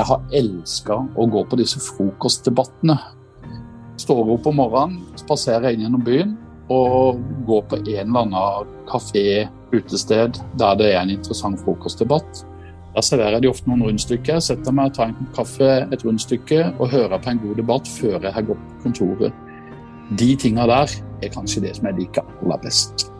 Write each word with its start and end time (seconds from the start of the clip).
Jeg 0.00 0.08
har 0.08 0.22
elska 0.32 0.94
å 0.96 1.24
gå 1.28 1.40
på 1.44 1.56
disse 1.60 1.76
frokostdebattene. 1.84 2.94
Står 4.00 4.30
opp 4.32 4.46
om 4.48 4.56
morgenen, 4.56 5.02
spaserer 5.20 5.74
inn 5.74 5.82
gjennom 5.84 6.06
byen 6.06 6.30
og 6.72 7.18
går 7.44 7.66
på 7.68 7.80
en 7.82 7.90
eller 7.90 8.22
annen 8.22 8.70
kafé, 8.88 9.44
utested, 9.74 10.38
der 10.56 10.78
det 10.80 10.88
er 10.94 11.02
en 11.02 11.12
interessant 11.12 11.60
frokostdebatt. 11.60 12.40
Der 12.94 13.04
serverer 13.04 13.44
de 13.44 13.50
ofte 13.52 13.68
noen 13.68 13.84
rundstykker. 13.90 14.40
Setter 14.40 14.72
meg, 14.72 14.94
tar 14.96 15.12
en 15.12 15.28
kaffe, 15.36 15.68
et 15.84 16.06
rundstykke 16.06 16.62
og 16.78 16.94
hører 16.96 17.20
på 17.20 17.34
en 17.34 17.44
god 17.44 17.60
debatt 17.60 17.92
før 18.00 18.16
jeg 18.16 18.34
har 18.38 18.48
gått 18.48 18.64
på 18.70 18.82
kontoret. 18.86 19.46
De 20.16 20.32
tinga 20.40 20.64
der 20.70 20.96
er 21.20 21.36
kanskje 21.36 21.66
det 21.68 21.76
som 21.76 21.90
jeg 21.90 22.00
liker 22.00 22.24
aller 22.40 22.64
best. 22.64 23.10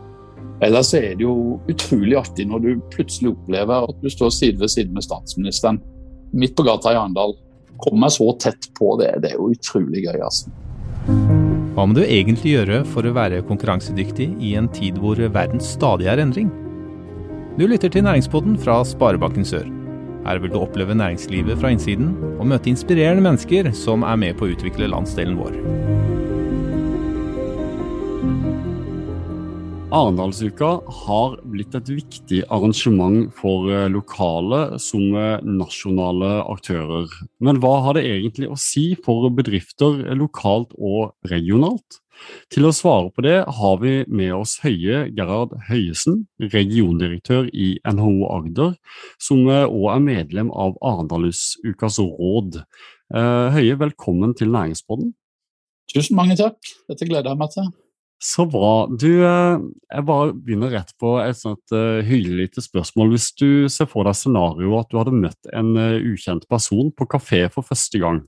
Ellers 0.64 0.96
er 0.96 1.12
det 1.12 1.28
jo 1.28 1.60
utrolig 1.68 2.16
artig 2.24 2.48
når 2.48 2.64
du 2.64 2.74
plutselig 2.96 3.34
opplever 3.34 3.84
at 3.84 4.00
du 4.00 4.08
står 4.08 4.32
side 4.32 4.64
ved 4.64 4.72
side 4.72 4.96
med 4.96 5.04
statsministeren 5.04 5.84
midt 6.32 6.56
på 6.56 6.66
gata 6.66 6.92
i 6.94 6.98
Arendal. 6.98 7.36
Komme 7.80 8.04
meg 8.04 8.14
så 8.14 8.28
tett 8.40 8.70
på 8.76 8.94
det, 9.00 9.14
det 9.24 9.32
er 9.32 9.38
jo 9.38 9.50
utrolig 9.54 10.04
gøy, 10.04 10.18
altså. 10.20 10.52
Hva 11.74 11.86
må 11.88 11.96
du 11.96 12.02
egentlig 12.04 12.56
gjøre 12.58 12.82
for 12.92 13.06
å 13.06 13.14
være 13.16 13.44
konkurransedyktig 13.48 14.26
i 14.44 14.54
en 14.58 14.68
tid 14.74 14.98
hvor 15.00 15.20
verden 15.32 15.62
stadig 15.64 16.10
er 16.12 16.20
endring? 16.20 16.50
Du 17.56 17.66
lytter 17.68 17.92
til 17.92 18.04
Næringspodden 18.04 18.58
fra 18.60 18.82
Sparebanken 18.86 19.46
Sør. 19.48 19.66
Her 20.26 20.42
vil 20.42 20.52
du 20.52 20.60
oppleve 20.60 20.94
næringslivet 20.94 21.58
fra 21.60 21.72
innsiden 21.72 22.12
og 22.36 22.46
møte 22.52 22.68
inspirerende 22.72 23.24
mennesker 23.24 23.72
som 23.76 24.04
er 24.04 24.20
med 24.20 24.36
på 24.36 24.46
å 24.46 24.54
utvikle 24.54 24.90
landsdelen 24.92 25.40
vår. 25.40 25.56
Arendalsuka 29.90 30.68
har 30.86 31.32
blitt 31.50 31.74
et 31.74 31.88
viktig 31.90 32.44
arrangement 32.54 33.24
for 33.34 33.66
eh, 33.74 33.88
lokale 33.90 34.78
som 34.78 35.16
eh, 35.18 35.42
nasjonale 35.42 36.28
aktører. 36.44 37.10
Men 37.42 37.58
hva 37.58 37.72
har 37.82 37.98
det 37.98 38.04
egentlig 38.06 38.46
å 38.46 38.58
si 38.60 38.92
for 39.02 39.26
bedrifter 39.34 40.04
lokalt 40.14 40.76
og 40.78 41.10
regionalt? 41.32 41.98
Til 42.54 42.68
å 42.68 42.72
svare 42.76 43.10
på 43.10 43.24
det 43.26 43.40
har 43.58 43.82
vi 43.82 43.96
med 44.06 44.36
oss 44.36 44.60
Høie 44.62 45.08
Gerhard 45.16 45.58
Høiesen, 45.66 46.22
regiondirektør 46.38 47.50
i 47.50 47.72
NHO 47.82 48.30
Agder, 48.30 48.76
som 49.18 49.42
òg 49.42 49.74
eh, 49.74 49.94
er 49.96 50.06
medlem 50.06 50.54
av 50.54 50.78
Arendalsukas 50.86 51.98
råd. 51.98 52.62
Høie, 53.10 53.74
velkommen 53.74 54.36
til 54.38 54.52
Næringsbåten. 54.54 55.16
Tusen 55.90 56.14
mange 56.14 56.38
takk. 56.38 56.62
Dette 56.86 57.08
gleder 57.10 57.32
jeg 57.32 57.42
meg 57.42 57.56
til. 57.58 57.72
Så 58.22 58.44
bra. 58.44 58.84
Du, 59.00 59.08
eh, 59.24 59.60
jeg 59.88 60.04
bare 60.04 60.34
begynner 60.36 60.74
rett 60.74 60.90
på 61.00 61.14
et 61.22 61.38
sånt 61.38 61.72
uh, 61.72 62.02
hyggelig 62.04 62.36
lite 62.36 62.64
spørsmål. 62.64 63.14
Hvis 63.14 63.30
du 63.40 63.68
ser 63.72 63.86
for 63.88 64.04
deg 64.04 64.18
scenarioet 64.18 64.84
at 64.84 64.90
du 64.90 64.98
hadde 65.00 65.14
møtt 65.16 65.48
en 65.56 65.70
uh, 65.78 65.96
ukjent 66.04 66.44
person 66.52 66.90
på 66.92 67.06
kafé 67.08 67.46
for 67.54 67.64
første 67.64 67.96
gang, 68.02 68.18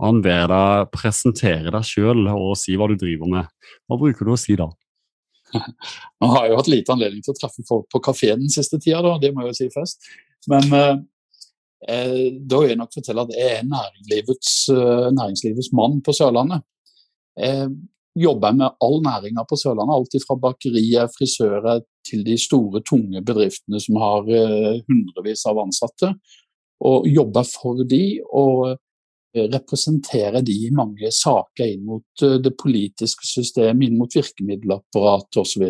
og 0.00 0.06
han 0.08 0.18
ber 0.24 0.48
deg 0.50 0.88
presentere 0.90 1.70
deg 1.70 1.86
sjøl 1.86 2.24
og 2.32 2.56
si 2.58 2.74
hva 2.74 2.88
du 2.90 2.96
driver 2.98 3.30
med, 3.30 3.52
hva 3.86 3.98
bruker 4.00 4.26
du 4.26 4.32
å 4.34 4.38
si 4.42 4.56
da? 4.58 4.66
Nå 6.18 6.30
har 6.32 6.48
jeg 6.48 6.50
jo 6.50 6.58
hatt 6.58 6.70
lite 6.72 6.96
anledning 6.96 7.22
til 7.22 7.36
å 7.36 7.38
treffe 7.38 7.62
folk 7.68 7.86
på 7.94 8.00
kafé 8.08 8.32
den 8.40 8.50
siste 8.50 8.80
tida, 8.82 9.04
da, 9.06 9.12
det 9.22 9.30
må 9.36 9.44
jeg 9.44 9.52
jo 9.52 9.58
si 9.60 9.68
først. 9.76 10.10
Men 10.50 10.66
uh, 10.74 10.96
da 11.78 12.58
vil 12.58 12.72
jeg 12.72 12.80
nok 12.82 12.96
fortelle 12.96 13.22
at 13.22 13.36
jeg 13.38 13.54
er 13.60 13.70
næringslivets, 13.70 14.50
næringslivets 15.14 15.70
mann 15.78 16.00
på 16.02 16.16
Sørlandet 16.16 16.66
jobber 18.20 18.52
med 18.56 18.74
all 18.84 18.98
næringa 19.04 19.44
på 19.48 19.56
Sørlandet. 19.58 19.94
Alt 19.96 20.26
fra 20.26 20.36
bakerier, 20.40 21.08
frisører 21.14 21.82
til 22.08 22.24
de 22.26 22.36
store, 22.40 22.82
tunge 22.86 23.22
bedriftene 23.24 23.80
som 23.82 23.98
har 24.02 24.28
uh, 24.28 24.80
hundrevis 24.88 25.44
av 25.48 25.60
ansatte. 25.62 26.12
Og 26.88 27.08
jobber 27.10 27.46
for 27.48 27.82
de 27.88 28.02
og 28.26 28.64
uh, 28.72 29.46
representerer 29.54 30.40
de 30.44 30.56
i 30.68 30.72
mange 30.74 31.12
saker 31.14 31.74
inn 31.74 31.86
mot 31.88 32.24
uh, 32.24 32.38
det 32.42 32.54
politiske 32.60 33.28
systemet, 33.28 33.88
inn 33.88 34.00
mot 34.00 34.18
virkemiddelapparatet 34.18 35.42
osv. 35.42 35.68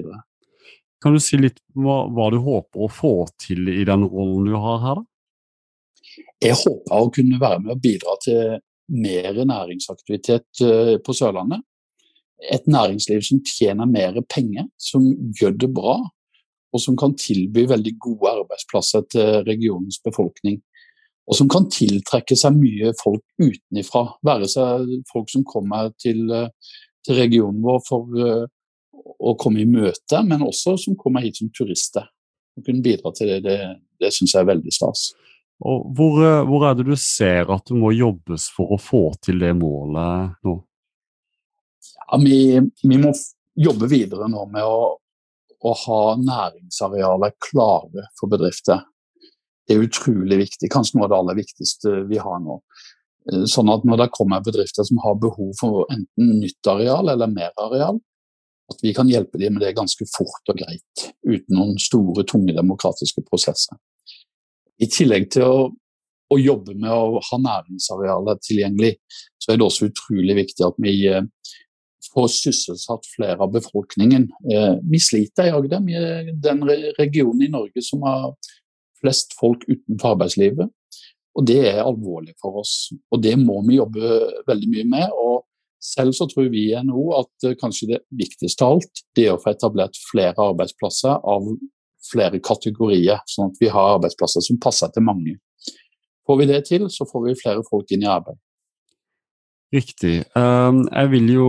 Kan 1.03 1.15
du 1.15 1.23
si 1.23 1.39
litt 1.39 1.61
hva, 1.79 2.05
hva 2.11 2.31
du 2.35 2.41
håper 2.43 2.87
å 2.87 2.91
få 2.91 3.15
til 3.39 3.71
i 3.71 3.85
den 3.87 4.07
rollen 4.09 4.51
du 4.51 4.59
har 4.59 4.83
her, 4.87 5.03
da? 5.03 5.07
Jeg 6.43 6.55
håper 6.55 6.95
å 6.95 7.11
kunne 7.15 7.39
være 7.39 7.61
med 7.63 7.73
og 7.75 7.81
bidra 7.83 8.15
til 8.23 8.59
mer 8.95 9.37
næringsaktivitet 9.37 10.63
på 11.05 11.15
Sørlandet 11.15 11.61
et 12.39 12.67
næringsliv 12.71 13.23
som 13.27 13.43
tjener 13.47 13.89
mer 13.91 14.21
penger, 14.31 14.69
som 14.79 15.05
gjør 15.39 15.57
det 15.59 15.71
bra, 15.75 15.99
og 16.73 16.83
som 16.83 16.97
kan 17.01 17.17
tilby 17.19 17.65
veldig 17.69 17.95
gode 18.01 18.33
arbeidsplasser 18.43 19.07
til 19.13 19.43
regionens 19.49 20.01
befolkning. 20.05 20.61
Og 21.29 21.37
som 21.37 21.49
kan 21.51 21.69
tiltrekke 21.73 22.37
seg 22.39 22.57
mye 22.57 22.93
folk 23.03 23.25
utenifra, 23.41 24.05
være 24.25 24.49
seg 24.49 24.93
folk 25.11 25.29
som 25.33 25.45
kommer 25.49 25.91
til, 26.01 26.29
til 27.05 27.21
regionen 27.21 27.61
vår 27.65 27.83
for 27.89 28.15
uh, 28.17 28.47
å 29.19 29.35
komme 29.41 29.63
i 29.63 29.69
møte, 29.69 30.23
men 30.25 30.45
også 30.45 30.77
som 30.81 30.97
kommer 30.97 31.25
hit 31.25 31.41
som 31.41 31.51
turister. 31.53 32.07
Å 32.59 32.65
kunne 32.65 32.85
bidra 32.85 33.13
til 33.17 33.33
det, 33.33 33.43
det, 33.45 33.59
det 34.01 34.13
syns 34.15 34.35
jeg 34.35 34.45
er 34.45 34.53
veldig 34.53 34.75
stas. 34.75 35.11
Og 35.67 35.91
hvor, 35.99 36.21
eh, 36.23 36.45
hvor, 36.47 36.69
er 36.69 36.79
det 36.79 36.87
du 36.87 36.95
ser 36.99 37.51
at 37.51 37.67
det 37.67 37.77
må 37.79 37.91
jobbes 37.97 38.47
for 38.55 38.75
å 38.77 38.81
få 38.81 39.03
til 39.25 39.41
det 39.43 39.55
målet 39.59 40.39
nå? 40.47 40.55
Ja, 41.97 42.19
vi, 42.23 42.61
vi, 42.83 42.99
må 42.99 43.13
jobbe 43.59 43.89
videre 43.91 44.29
nå 44.31 44.45
med 44.53 44.65
å, 44.65 44.95
å 45.59 45.73
ha 45.85 46.03
næringsarealer 46.21 47.35
klare 47.51 48.09
for 48.19 48.31
bedrifter. 48.33 48.85
Det 49.69 49.77
er 49.77 49.85
utrolig 49.85 50.39
viktig, 50.45 50.71
kanskje 50.73 50.99
noe 50.99 51.09
av 51.09 51.13
det 51.13 51.19
aller 51.19 51.41
viktigste 51.43 51.97
vi 52.09 52.21
har 52.23 52.39
nå. 52.45 52.61
Eh, 53.29 53.45
sånn 53.51 53.73
at 53.73 53.85
når 53.89 54.05
det 54.05 54.13
kommer 54.17 54.45
bedrifter 54.45 54.87
som 54.89 55.01
har 55.05 55.19
behov 55.21 55.51
for 55.61 55.89
enten 55.93 56.39
nytt 56.43 56.71
areal 56.71 57.13
eller 57.13 57.33
mer 57.33 57.53
areal, 57.61 58.01
at 58.69 58.81
vi 58.85 58.93
kan 58.97 59.09
hjelpe 59.09 59.41
dem 59.41 59.57
med 59.57 59.65
det 59.65 59.77
ganske 59.77 60.05
fort 60.13 60.53
og 60.53 60.59
greit, 60.61 61.05
uten 61.25 61.57
noen 61.57 61.79
store, 61.81 62.25
tunge 62.29 62.53
demokratiske 62.57 63.25
prosesser. 63.29 63.79
I 64.79 64.89
tillegg 64.93 65.31
til 65.35 65.47
å, 65.49 65.63
å 66.29 66.37
jobbe 66.39 66.77
med 66.77 66.93
å 66.93 67.23
ha 67.31 67.39
næringsarealer 67.45 68.41
tilgjengelig, 68.45 68.95
så 69.41 69.53
er 69.53 69.59
det 69.59 69.67
også 69.67 69.89
utrolig 69.89 70.37
viktig 70.43 70.67
at 70.69 70.77
vi 70.85 70.95
eh, 71.09 71.25
få 72.13 72.27
sysselsatt 72.33 73.07
flere 73.17 73.39
av 73.45 73.53
befolkningen. 73.55 74.29
Eh, 74.53 74.75
vi 74.83 75.01
sliter 75.03 75.49
i 75.49 75.55
Agder. 75.55 75.85
Vi 75.87 75.97
er 75.99 76.33
den 76.33 76.65
regionen 76.99 77.45
i 77.47 77.53
Norge 77.53 77.85
som 77.85 78.03
har 78.07 78.33
flest 79.01 79.37
folk 79.39 79.65
utenfor 79.69 80.17
arbeidslivet. 80.17 80.73
Og 81.39 81.47
det 81.47 81.61
er 81.71 81.85
alvorlig 81.85 82.35
for 82.43 82.63
oss. 82.65 82.91
Og 83.15 83.23
det 83.23 83.37
må 83.39 83.61
vi 83.67 83.79
jobbe 83.79 84.17
veldig 84.49 84.73
mye 84.75 84.89
med. 84.97 85.13
og 85.13 85.45
selv 85.81 86.13
så 86.13 86.27
tror 86.27 86.49
vi 86.51 86.65
i 86.73 86.79
NHO 86.83 87.05
at 87.21 87.47
eh, 87.47 87.57
kanskje 87.59 87.93
det 87.93 88.01
viktigste 88.19 88.67
av 88.67 88.77
alt 88.77 89.03
det 89.17 89.29
er 89.29 89.37
å 89.37 89.43
få 89.43 89.53
etablert 89.53 89.99
flere 90.11 90.49
arbeidsplasser 90.51 91.21
av 91.23 91.47
flere 92.09 92.41
kategorier, 92.43 93.21
sånn 93.29 93.53
at 93.53 93.61
vi 93.61 93.71
har 93.71 93.95
arbeidsplasser 93.97 94.43
som 94.45 94.59
passer 94.63 94.91
til 94.95 95.05
mange. 95.07 95.37
Får 96.27 96.41
vi 96.41 96.49
det 96.51 96.63
til, 96.69 96.89
så 96.93 97.07
får 97.09 97.25
vi 97.27 97.39
flere 97.41 97.65
folk 97.69 97.91
inn 97.95 98.05
i 98.05 98.11
arbeid. 98.11 98.39
Riktig. 99.75 100.23
Um, 100.35 100.87
jeg 100.89 101.13
vil 101.13 101.31
jo 101.35 101.49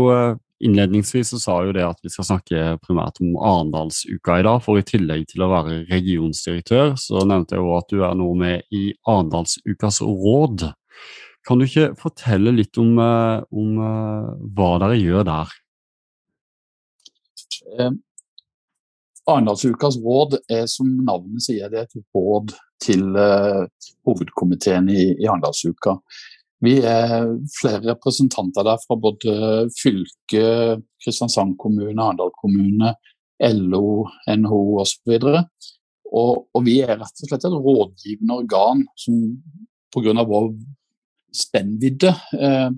Innledningsvis 0.59 1.29
så 1.31 1.39
sa 1.39 1.53
jo 1.63 1.71
det 1.75 1.85
at 1.87 2.01
vi 2.03 2.11
skal 2.11 2.27
snakke 2.27 2.63
primært 2.83 3.21
om 3.23 3.37
Arendalsuka 3.39 4.39
i 4.41 4.45
dag. 4.47 4.59
For 4.65 4.79
i 4.79 4.83
tillegg 4.87 5.29
til 5.31 5.45
å 5.45 5.51
være 5.53 5.83
regionsdirektør, 5.91 6.97
så 6.99 7.23
nevnte 7.27 7.55
jeg 7.55 7.63
jo 7.63 7.77
at 7.77 7.93
du 7.93 8.03
er 8.03 8.17
nå 8.19 8.27
med 8.39 8.67
i 8.75 8.89
Arendalsukas 9.07 10.01
råd. 10.03 10.67
Kan 11.47 11.61
du 11.61 11.65
ikke 11.65 11.93
fortelle 11.99 12.51
litt 12.57 12.77
om, 12.81 12.97
uh, 12.99 13.39
om 13.55 13.79
uh, 13.79 14.35
hva 14.53 14.73
dere 14.83 14.99
gjør 14.99 15.25
der? 15.29 15.55
Eh, 17.79 17.91
Arendalsukas 19.29 19.97
råd 20.03 20.39
er 20.51 20.65
som 20.69 20.89
navnet 21.05 21.45
sier, 21.45 21.69
det 21.71 21.83
er 21.83 21.87
et 21.87 22.03
råd 22.15 22.53
til 22.81 23.15
eh, 23.19 23.63
hovedkomiteen 24.07 24.89
i, 24.91 25.13
i 25.19 25.27
Arendalsuka. 25.29 25.99
Vi 26.65 26.75
er 26.83 27.13
flere 27.55 27.93
representanter 27.93 28.65
der 28.67 28.79
fra 28.83 28.97
både 28.99 29.69
fylke, 29.77 30.79
Kristiansand 30.99 31.55
kommune, 31.61 31.95
Arendal 31.95 32.33
kommune, 32.35 32.93
LO, 33.39 34.09
NHO 34.27 34.63
osv. 34.83 35.15
Og, 36.09 36.31
og 36.51 36.65
vi 36.65 36.79
er 36.83 36.97
rett 36.97 37.23
og 37.23 37.29
slett 37.31 37.47
et 37.47 37.55
rådgivende 37.55 38.41
organ 38.41 38.83
som 38.99 39.21
pga. 39.93 40.25
vår 40.27 40.51
spennvidde 41.35 42.09
eh, 42.41 42.69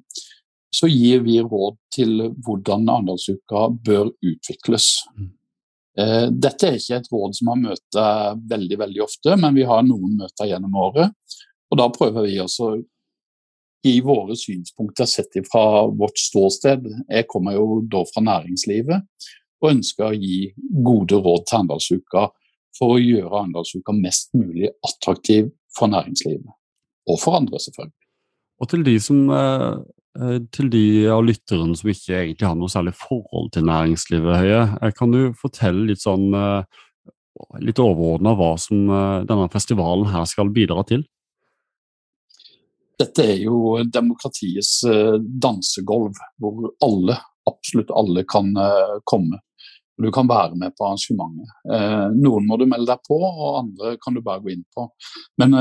så 0.72 0.88
gir 0.88 1.24
vi 1.26 1.42
råd 1.42 1.78
til 1.92 2.18
hvordan 2.44 2.90
Arendalsuka 2.90 3.68
bør 3.84 4.12
utvikles. 4.24 4.92
Mm. 5.18 5.32
Eh, 6.00 6.28
dette 6.32 6.68
er 6.70 6.78
ikke 6.80 7.02
et 7.02 7.10
råd 7.12 7.36
som 7.36 7.52
har 7.52 7.64
møter 7.66 8.42
veldig 8.54 8.78
veldig 8.86 9.04
ofte, 9.04 9.36
men 9.40 9.58
vi 9.58 9.68
har 9.68 9.84
noen 9.88 10.16
møter 10.22 10.52
gjennom 10.52 10.78
året. 10.80 11.12
Og 11.72 11.80
Da 11.80 11.88
prøver 11.92 12.28
vi 12.28 12.40
også 12.44 12.74
i 13.84 14.02
våre 14.02 14.36
synspunkter 14.38 15.06
sett 15.10 15.38
fra 15.52 15.88
vårt 15.88 16.18
ståsted. 16.20 16.86
Jeg 17.10 17.28
kommer 17.30 17.58
jo 17.58 17.82
da 17.90 18.04
fra 18.10 18.24
næringslivet 18.26 19.08
og 19.62 19.70
ønsker 19.72 20.10
å 20.10 20.18
gi 20.18 20.52
gode 20.86 21.18
råd 21.22 21.48
til 21.48 21.60
Arendalsuka 21.60 22.28
for 22.78 22.96
å 22.96 23.02
gjøre 23.02 23.32
Arendalsuka 23.32 23.96
mest 23.98 24.32
mulig 24.38 24.70
attraktiv 24.86 25.52
for 25.78 25.92
næringslivet. 25.92 26.58
og 27.10 27.18
for 27.20 27.34
andre, 27.34 27.58
selvfølgelig. 27.60 27.98
Og 28.62 28.70
til 28.70 28.84
de, 28.86 29.00
som, 29.02 29.30
eh, 29.30 30.38
til 30.54 30.70
de 30.70 31.08
av 31.10 31.24
lytterne 31.26 31.76
som 31.76 31.90
ikke 31.90 32.14
egentlig 32.14 32.48
har 32.48 32.56
noe 32.56 32.70
særlig 32.70 32.94
forhold 32.94 33.52
til 33.52 33.66
næringslivet, 33.66 34.38
Høie, 34.38 34.92
kan 34.94 35.12
du 35.12 35.34
fortelle 35.34 35.88
litt 35.88 36.00
sånn 36.00 36.30
litt 37.60 37.80
overordna 37.80 38.36
hva 38.38 38.54
som 38.60 38.86
denne 39.26 39.50
festivalen 39.50 40.06
her 40.14 40.26
skal 40.30 40.54
bidra 40.54 40.86
til? 40.86 41.04
Dette 43.02 43.26
er 43.34 43.40
jo 43.42 43.80
demokratiets 43.90 44.84
dansegulv, 45.42 46.20
hvor 46.38 46.70
alle, 46.86 47.16
absolutt 47.50 47.94
alle, 47.98 48.22
kan 48.30 48.52
komme. 49.10 49.40
Du 50.02 50.12
kan 50.14 50.30
være 50.30 50.54
med 50.58 50.76
på 50.78 50.86
arrangementet. 50.86 51.50
Noen 52.14 52.46
må 52.46 52.60
du 52.62 52.68
melde 52.70 52.92
deg 52.92 53.02
på, 53.08 53.18
og 53.18 53.58
andre 53.64 53.96
kan 54.04 54.14
du 54.14 54.22
bare 54.22 54.44
gå 54.46 54.54
inn 54.54 54.68
på. 54.76 54.86
Men 55.42 55.58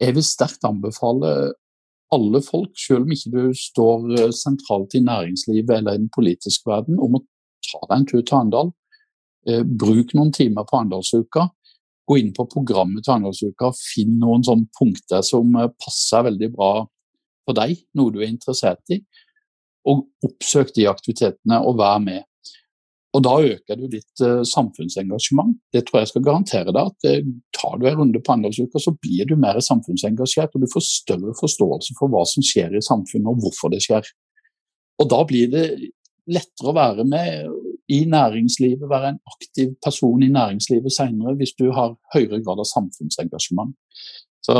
jeg 0.00 0.16
vil 0.16 0.26
sterkt 0.26 0.66
anbefale 0.66 1.52
alle 2.14 2.42
folk, 2.42 2.74
selv 2.78 3.06
om 3.06 3.14
ikke 3.14 3.32
du 3.34 3.42
står 3.56 4.10
eh, 4.18 4.34
sentralt 4.34 4.96
i 4.98 5.04
næringslivet 5.06 5.76
eller 5.76 5.96
i 5.96 6.02
den 6.02 6.10
politiske 6.14 6.70
verden, 6.70 6.98
om 6.98 7.18
å 7.18 7.24
ta 7.70 7.80
deg 7.86 7.96
en 7.96 8.06
tur 8.10 8.20
til 8.22 8.38
Arendal. 8.38 8.72
Eh, 9.46 9.62
bruk 9.62 10.14
noen 10.18 10.32
timer 10.34 10.66
på 10.66 10.80
Arendalsuka. 10.80 11.46
Gå 12.10 12.18
inn 12.18 12.32
på 12.34 12.46
programmet 12.50 13.04
til 13.06 13.14
Arendalsuka, 13.14 13.70
finn 13.78 14.16
noen 14.18 14.42
sånne 14.46 14.66
punkter 14.74 15.22
som 15.26 15.52
eh, 15.54 15.70
passer 15.78 16.26
veldig 16.26 16.48
bra 16.56 16.72
for 17.46 17.58
deg, 17.58 17.76
noe 17.98 18.10
du 18.10 18.18
er 18.22 18.32
interessert 18.32 18.82
i. 18.90 18.98
Og 19.90 20.08
oppsøk 20.26 20.74
de 20.74 20.88
aktivitetene 20.90 21.60
og 21.62 21.78
vær 21.78 22.02
med. 22.02 22.26
Og 23.16 23.22
da 23.26 23.32
øker 23.42 23.78
du 23.78 23.86
ditt 23.90 24.22
uh, 24.22 24.42
samfunnsengasjement. 24.46 25.56
Det 25.74 25.80
tror 25.86 26.02
jeg 26.02 26.10
skal 26.12 26.22
garantere 26.22 26.70
deg 26.70 26.90
at 26.92 27.06
uh, 27.10 27.30
tar 27.56 27.80
du 27.80 27.88
en 27.88 27.96
runde 27.98 28.20
på 28.22 28.34
Arendalsuka, 28.34 28.78
så 28.78 28.92
blir 29.02 29.26
du 29.26 29.34
mer 29.40 29.58
samfunnsengasjert, 29.66 30.54
og 30.54 30.62
du 30.62 30.68
får 30.70 30.84
større 30.86 31.34
forståelse 31.40 31.96
for 31.98 32.12
hva 32.12 32.22
som 32.28 32.44
skjer 32.46 32.76
i 32.78 32.84
samfunnet 32.86 33.32
og 33.32 33.42
hvorfor 33.42 33.72
det 33.74 33.82
skjer. 33.86 34.06
Og 35.02 35.10
da 35.10 35.24
blir 35.26 35.50
det 35.50 35.64
lettere 36.30 36.70
å 36.70 36.76
være 36.76 37.06
med 37.08 37.50
i 37.90 38.04
næringslivet, 38.08 38.88
være 38.90 39.14
en 39.14 39.20
aktiv 39.32 39.74
person 39.84 40.22
i 40.22 40.30
næringslivet 40.32 40.94
senere 40.94 41.34
hvis 41.38 41.56
du 41.58 41.70
har 41.76 41.96
høyere 42.14 42.42
grad 42.44 42.62
av 42.62 42.68
samfunnsengasjement. 42.70 43.74
Så 44.46 44.54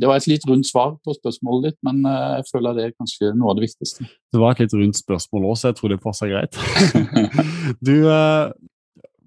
Det 0.00 0.08
var 0.08 0.20
et 0.20 0.28
litt 0.30 0.44
rundt 0.48 0.68
svar 0.68 0.94
på 1.02 1.14
spørsmålet 1.16 1.70
ditt, 1.70 1.78
men 1.86 2.04
eh, 2.06 2.36
jeg 2.38 2.50
føler 2.52 2.76
det 2.76 2.84
er 2.84 2.94
kanskje 2.94 3.32
noe 3.34 3.50
av 3.50 3.58
det 3.58 3.66
viktigste. 3.66 4.06
Det 4.06 4.40
var 4.40 4.54
et 4.54 4.62
litt 4.62 4.76
rundt 4.78 5.00
spørsmål 5.00 5.48
òg, 5.50 5.58
så 5.58 5.72
jeg 5.72 5.80
tror 5.80 5.92
det 5.92 6.02
passer 6.04 6.30
greit. 6.30 6.60
du, 7.88 7.96
eh, 8.14 8.52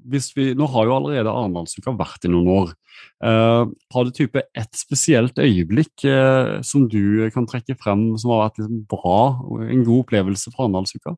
vi, 0.07 0.47
nå 0.55 0.69
har 0.71 0.87
jo 0.87 0.95
allerede 0.95 1.33
Arendalsuka 1.33 1.93
vært 1.99 2.27
i 2.27 2.31
noen 2.31 2.51
år. 2.55 2.75
Uh, 3.21 3.69
har 3.93 4.07
du 4.07 4.13
type 4.15 4.41
et 4.41 4.77
spesielt 4.77 5.37
øyeblikk 5.37 6.05
uh, 6.09 6.57
som 6.65 6.87
du 6.89 7.27
kan 7.33 7.45
trekke 7.49 7.75
frem 7.77 8.07
som 8.17 8.33
har 8.33 8.47
vært 8.47 8.61
liksom 8.61 8.79
bra, 8.89 9.19
en 9.67 9.83
god 9.85 10.05
opplevelse 10.05 10.53
fra 10.53 10.65
Arendalsuka? 10.65 11.13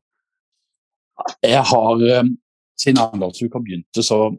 Jeg 1.44 1.64
har, 1.72 2.04
Siden 2.80 3.00
Arendalsuka 3.02 3.60
begynte, 3.60 4.04
så 4.06 4.30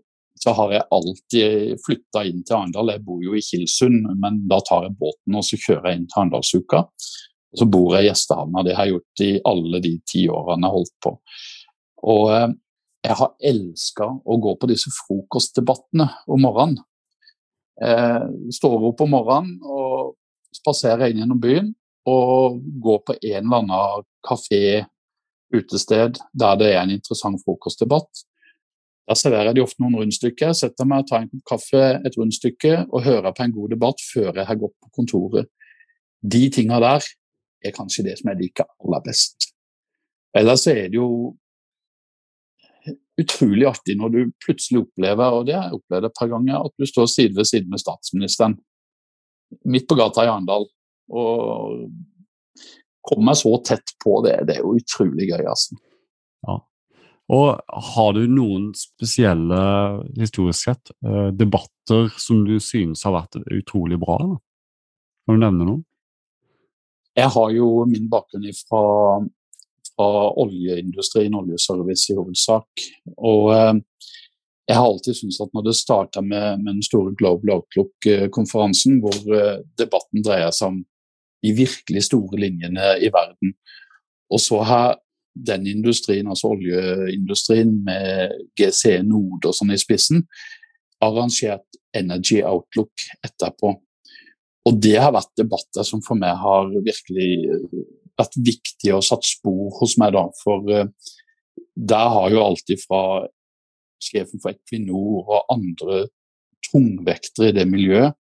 så 0.43 0.53
har 0.57 0.71
jeg 0.73 0.89
alltid 0.95 1.81
flytta 1.85 2.23
inn 2.25 2.39
til 2.41 2.57
Arendal. 2.57 2.89
Jeg 2.95 3.03
bor 3.05 3.19
jo 3.21 3.35
i 3.37 3.43
Kilsund, 3.45 4.07
men 4.17 4.39
da 4.49 4.57
tar 4.65 4.87
jeg 4.87 4.97
båten 4.97 5.37
og 5.37 5.45
så 5.45 5.59
kjører 5.59 5.91
jeg 5.91 5.99
inn 5.99 6.07
til 6.09 6.21
Arendalsuka. 6.21 6.79
Og 7.51 7.61
så 7.61 7.67
bor 7.69 7.93
jeg 7.93 8.07
i 8.07 8.09
Gjestehavna. 8.09 8.63
Det 8.65 8.73
har 8.77 8.87
jeg 8.87 8.95
gjort 8.95 9.23
i 9.27 9.31
alle 9.51 9.81
de 9.83 9.91
ti 10.07 10.23
årene 10.31 10.65
jeg 10.65 10.71
har 10.71 10.77
holdt 10.77 10.95
på. 11.05 11.11
Og 12.11 12.23
eh, 12.33 12.47
jeg 13.05 13.17
har 13.19 13.35
elska 13.51 14.07
å 14.07 14.39
gå 14.41 14.55
på 14.61 14.69
disse 14.71 14.93
frokostdebattene 14.95 16.07
om 16.29 16.41
morgenen. 16.45 16.81
Jeg 17.81 18.53
står 18.53 18.83
opp 18.91 18.99
om 19.01 19.13
morgenen 19.13 19.55
og 19.65 20.15
spaserer 20.53 21.09
inn 21.09 21.23
gjennom 21.23 21.39
byen 21.41 21.71
og 22.09 22.59
går 22.81 22.99
på 23.07 23.15
en 23.17 23.39
eller 23.39 23.63
annen 23.63 24.05
kafé, 24.25 24.83
utested, 25.53 26.19
der 26.33 26.59
det 26.59 26.73
er 26.73 26.81
en 26.81 26.93
interessant 26.95 27.41
frokostdebatt. 27.45 28.25
Da 29.09 29.17
serverer 29.17 29.55
de 29.55 29.63
ofte 29.63 29.81
noen 29.83 29.97
rundstykker, 29.99 30.53
setter 30.55 30.87
meg, 30.87 31.03
og 31.03 31.09
tar 31.09 31.23
en 31.23 31.31
kopp 31.31 31.55
kaffe, 31.55 31.83
et 32.05 32.17
rundstykke 32.17 32.85
og 32.87 33.03
hører 33.05 33.33
på 33.35 33.45
en 33.45 33.55
god 33.55 33.73
debatt 33.73 34.03
før 34.05 34.29
jeg 34.31 34.47
har 34.47 34.59
gått 34.61 34.77
på 34.79 34.91
kontoret. 35.01 35.49
De 36.21 36.43
tinga 36.53 36.79
der 36.83 37.07
er 37.65 37.75
kanskje 37.75 38.05
det 38.07 38.17
som 38.19 38.31
jeg 38.31 38.41
liker 38.45 38.69
aller 38.81 39.03
best. 39.05 39.51
Ellers 40.37 40.67
er 40.71 40.87
det 40.87 40.99
jo 40.99 41.35
utrolig 43.21 43.67
artig 43.69 43.97
når 43.99 44.13
du 44.13 44.19
plutselig 44.43 44.85
opplever, 44.85 45.35
og 45.35 45.47
det 45.47 45.57
har 45.57 45.69
jeg 45.69 45.79
opplevd 45.81 46.07
et 46.07 46.17
par 46.17 46.29
ganger, 46.31 46.61
at 46.61 46.73
du 46.79 46.87
står 46.87 47.09
side 47.11 47.37
ved 47.37 47.49
side 47.49 47.69
med 47.69 47.81
statsministeren 47.81 48.55
midt 49.67 49.87
på 49.89 49.97
gata 49.99 50.23
i 50.25 50.31
Arendal. 50.31 50.69
Og 51.11 51.89
kommer 53.01 53.33
så 53.33 53.57
tett 53.65 53.95
på 54.03 54.21
det. 54.25 54.43
Det 54.47 54.57
er 54.57 54.65
jo 54.65 54.75
utrolig 54.77 55.29
gøy, 55.31 55.43
altså. 55.49 55.77
Ja. 56.47 56.57
Og 57.31 57.59
Har 57.95 58.13
du 58.17 58.25
noen 58.27 58.71
spesielle, 58.75 59.59
historisk 60.19 60.67
sett, 60.67 60.91
eh, 61.05 61.29
debatter 61.31 62.09
som 62.19 62.43
du 62.45 62.57
synes 62.59 63.03
har 63.07 63.15
vært 63.15 63.39
utrolig 63.47 63.99
bra? 64.01 64.17
Da? 64.19 64.39
Kan 65.25 65.37
du 65.37 65.45
nevne 65.45 65.67
noen? 65.67 65.85
Jeg 67.15 67.31
har 67.31 67.51
jo 67.51 67.85
min 67.85 68.09
bakgrunn 68.11 68.47
fra, 68.55 68.83
fra 69.95 70.09
oljeindustrien, 70.39 71.35
oljeservice 71.35 72.11
i 72.11 72.17
hovedsak. 72.19 72.85
Og 73.17 73.51
eh, 73.55 73.73
jeg 74.71 74.77
har 74.77 74.87
alltid 74.87 75.17
syntes 75.17 75.41
at 75.43 75.51
når 75.55 75.65
det 75.67 75.75
starta 75.75 76.21
med, 76.23 76.61
med, 76.63 76.77
den 76.77 76.85
store 76.85 77.15
Global 77.19 77.57
Outlook-konferansen, 77.57 79.01
hvor 79.03 79.35
eh, 79.35 79.59
debatten 79.79 80.23
dreier 80.23 80.53
seg 80.55 80.71
om 80.71 80.81
de 81.41 81.53
virkelig 81.57 82.05
store 82.07 82.39
linjene 82.39 82.95
i 83.01 83.09
verden, 83.13 83.55
og 84.31 84.41
så 84.41 84.61
har 84.67 84.97
den 85.33 85.67
industrien, 85.67 86.27
altså 86.27 86.51
oljeindustrien 86.51 87.71
med 87.85 88.33
GCE 88.59 88.99
Node 89.07 89.49
og 89.49 89.55
sånn 89.55 89.71
i 89.73 89.79
spissen, 89.79 90.25
arrangert 91.01 91.79
Energy 91.97 92.41
Outlook 92.45 93.05
etterpå. 93.23 93.73
Og 94.67 94.77
det 94.77 94.97
har 95.01 95.13
vært 95.15 95.31
debatter 95.39 95.87
som 95.87 96.03
for 96.05 96.19
meg 96.19 96.35
har 96.37 96.69
virkelig 96.85 97.31
vært 98.19 98.37
viktige 98.37 98.97
og 98.97 99.05
satt 99.07 99.25
spor 99.25 99.71
hos 99.79 99.97
meg. 99.97 100.13
da, 100.13 100.27
For 100.43 100.67
uh, 100.67 100.89
der 101.75 102.09
har 102.15 102.33
jo 102.33 102.43
alltid 102.43 102.83
fra 102.83 103.03
sjefen 104.01 104.41
for 104.41 104.53
Equinor 104.53 105.29
og 105.29 105.53
andre 105.53 106.05
tungvektere 106.67 107.51
i 107.51 107.55
det 107.55 107.65
miljøet 107.69 108.13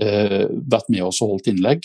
eh, 0.00 0.46
vært 0.48 0.88
med 0.92 1.04
oss 1.06 1.20
og 1.24 1.34
holdt 1.34 1.50
innlegg. 1.52 1.84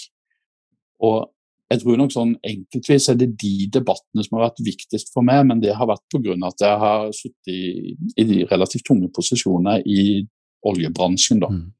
Og 1.03 1.31
jeg 1.71 1.81
tror 1.81 1.97
nok 1.97 2.13
sånn 2.13 2.33
Enkeltvis 2.45 3.09
er 3.09 3.17
det 3.19 3.31
de 3.41 3.67
debattene 3.73 4.23
som 4.25 4.37
har 4.37 4.47
vært 4.47 4.63
viktigst 4.65 5.11
for 5.13 5.25
meg, 5.25 5.41
men 5.49 5.61
det 5.63 5.73
har 5.75 5.89
vært 5.89 6.03
pga. 6.13 6.35
at 6.47 6.61
jeg 6.61 6.81
har 6.83 7.07
sittet 7.15 7.51
i, 7.51 7.95
i, 8.15 8.23
de 8.23 8.43
relativt 8.51 8.85
tunge 8.85 9.09
posisjoner 9.15 9.81
i 9.85 10.25
oljebransjen. 10.65 11.41
da. 11.41 11.49
Mm. 11.49 11.71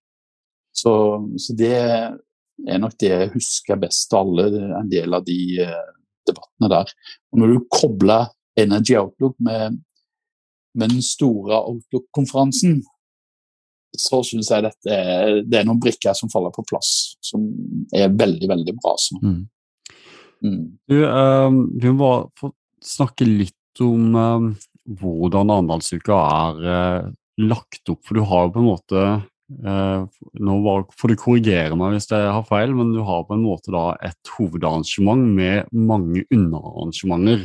Så, 0.76 0.94
så, 1.38 1.56
det 1.56 1.76
er 1.76 2.82
nok 2.82 2.98
det 3.00 3.12
jeg 3.12 3.34
husker 3.36 3.80
best 3.80 4.14
av 4.14 4.26
alle, 4.26 4.66
en 4.80 4.90
del 4.90 5.14
av 5.14 5.24
de 5.28 5.38
uh, 5.62 5.94
debattene 6.28 6.72
der. 6.74 6.92
Og 7.32 7.42
Når 7.42 7.54
du 7.54 7.68
kobler 7.72 8.28
Energy 8.58 8.98
Outlook 8.98 9.38
med, 9.40 9.80
med 10.76 10.94
den 10.96 11.06
store 11.06 11.62
Outlook-konferansen, 11.62 12.82
så 14.02 14.22
syns 14.26 14.52
jeg 14.52 14.66
dette 14.66 14.94
er, 14.94 15.42
det 15.46 15.60
er 15.60 15.68
noen 15.68 15.82
brikker 15.82 16.16
som 16.18 16.32
faller 16.32 16.54
på 16.56 16.66
plass, 16.70 17.16
som 17.24 17.46
er 17.96 18.14
veldig, 18.14 18.50
veldig 18.52 18.76
bra. 18.80 18.96
Så. 19.02 19.20
Mm. 19.24 19.44
Mm. 20.46 20.64
Du, 20.90 20.98
uh, 21.06 21.52
vi 21.82 21.94
må 21.96 22.12
få 22.40 22.52
snakke 22.86 23.28
litt 23.28 23.84
om 23.84 24.16
uh, 24.16 24.50
hvordan 25.00 25.54
Arendalsuka 25.54 26.18
er 26.18 26.66
uh, 26.66 27.14
lagt 27.42 27.92
opp. 27.92 28.04
For 28.06 28.18
du 28.18 28.26
har 28.28 28.48
jo 28.48 28.58
på 28.58 28.64
en 28.64 28.74
måte 28.74 29.08
Nå 29.46 30.54
får 30.98 31.12
du 31.12 31.20
korrigere 31.22 31.76
meg 31.78 31.92
hvis 31.94 32.08
jeg 32.10 32.32
har 32.34 32.48
feil, 32.48 32.72
men 32.74 32.96
du 32.96 33.04
har 33.06 33.28
på 33.28 33.36
en 33.36 33.44
måte 33.46 33.70
da 33.70 33.92
et 34.02 34.32
hovedarrangement 34.40 35.22
med 35.38 35.70
mange 35.70 36.24
underarrangementer. 36.34 37.44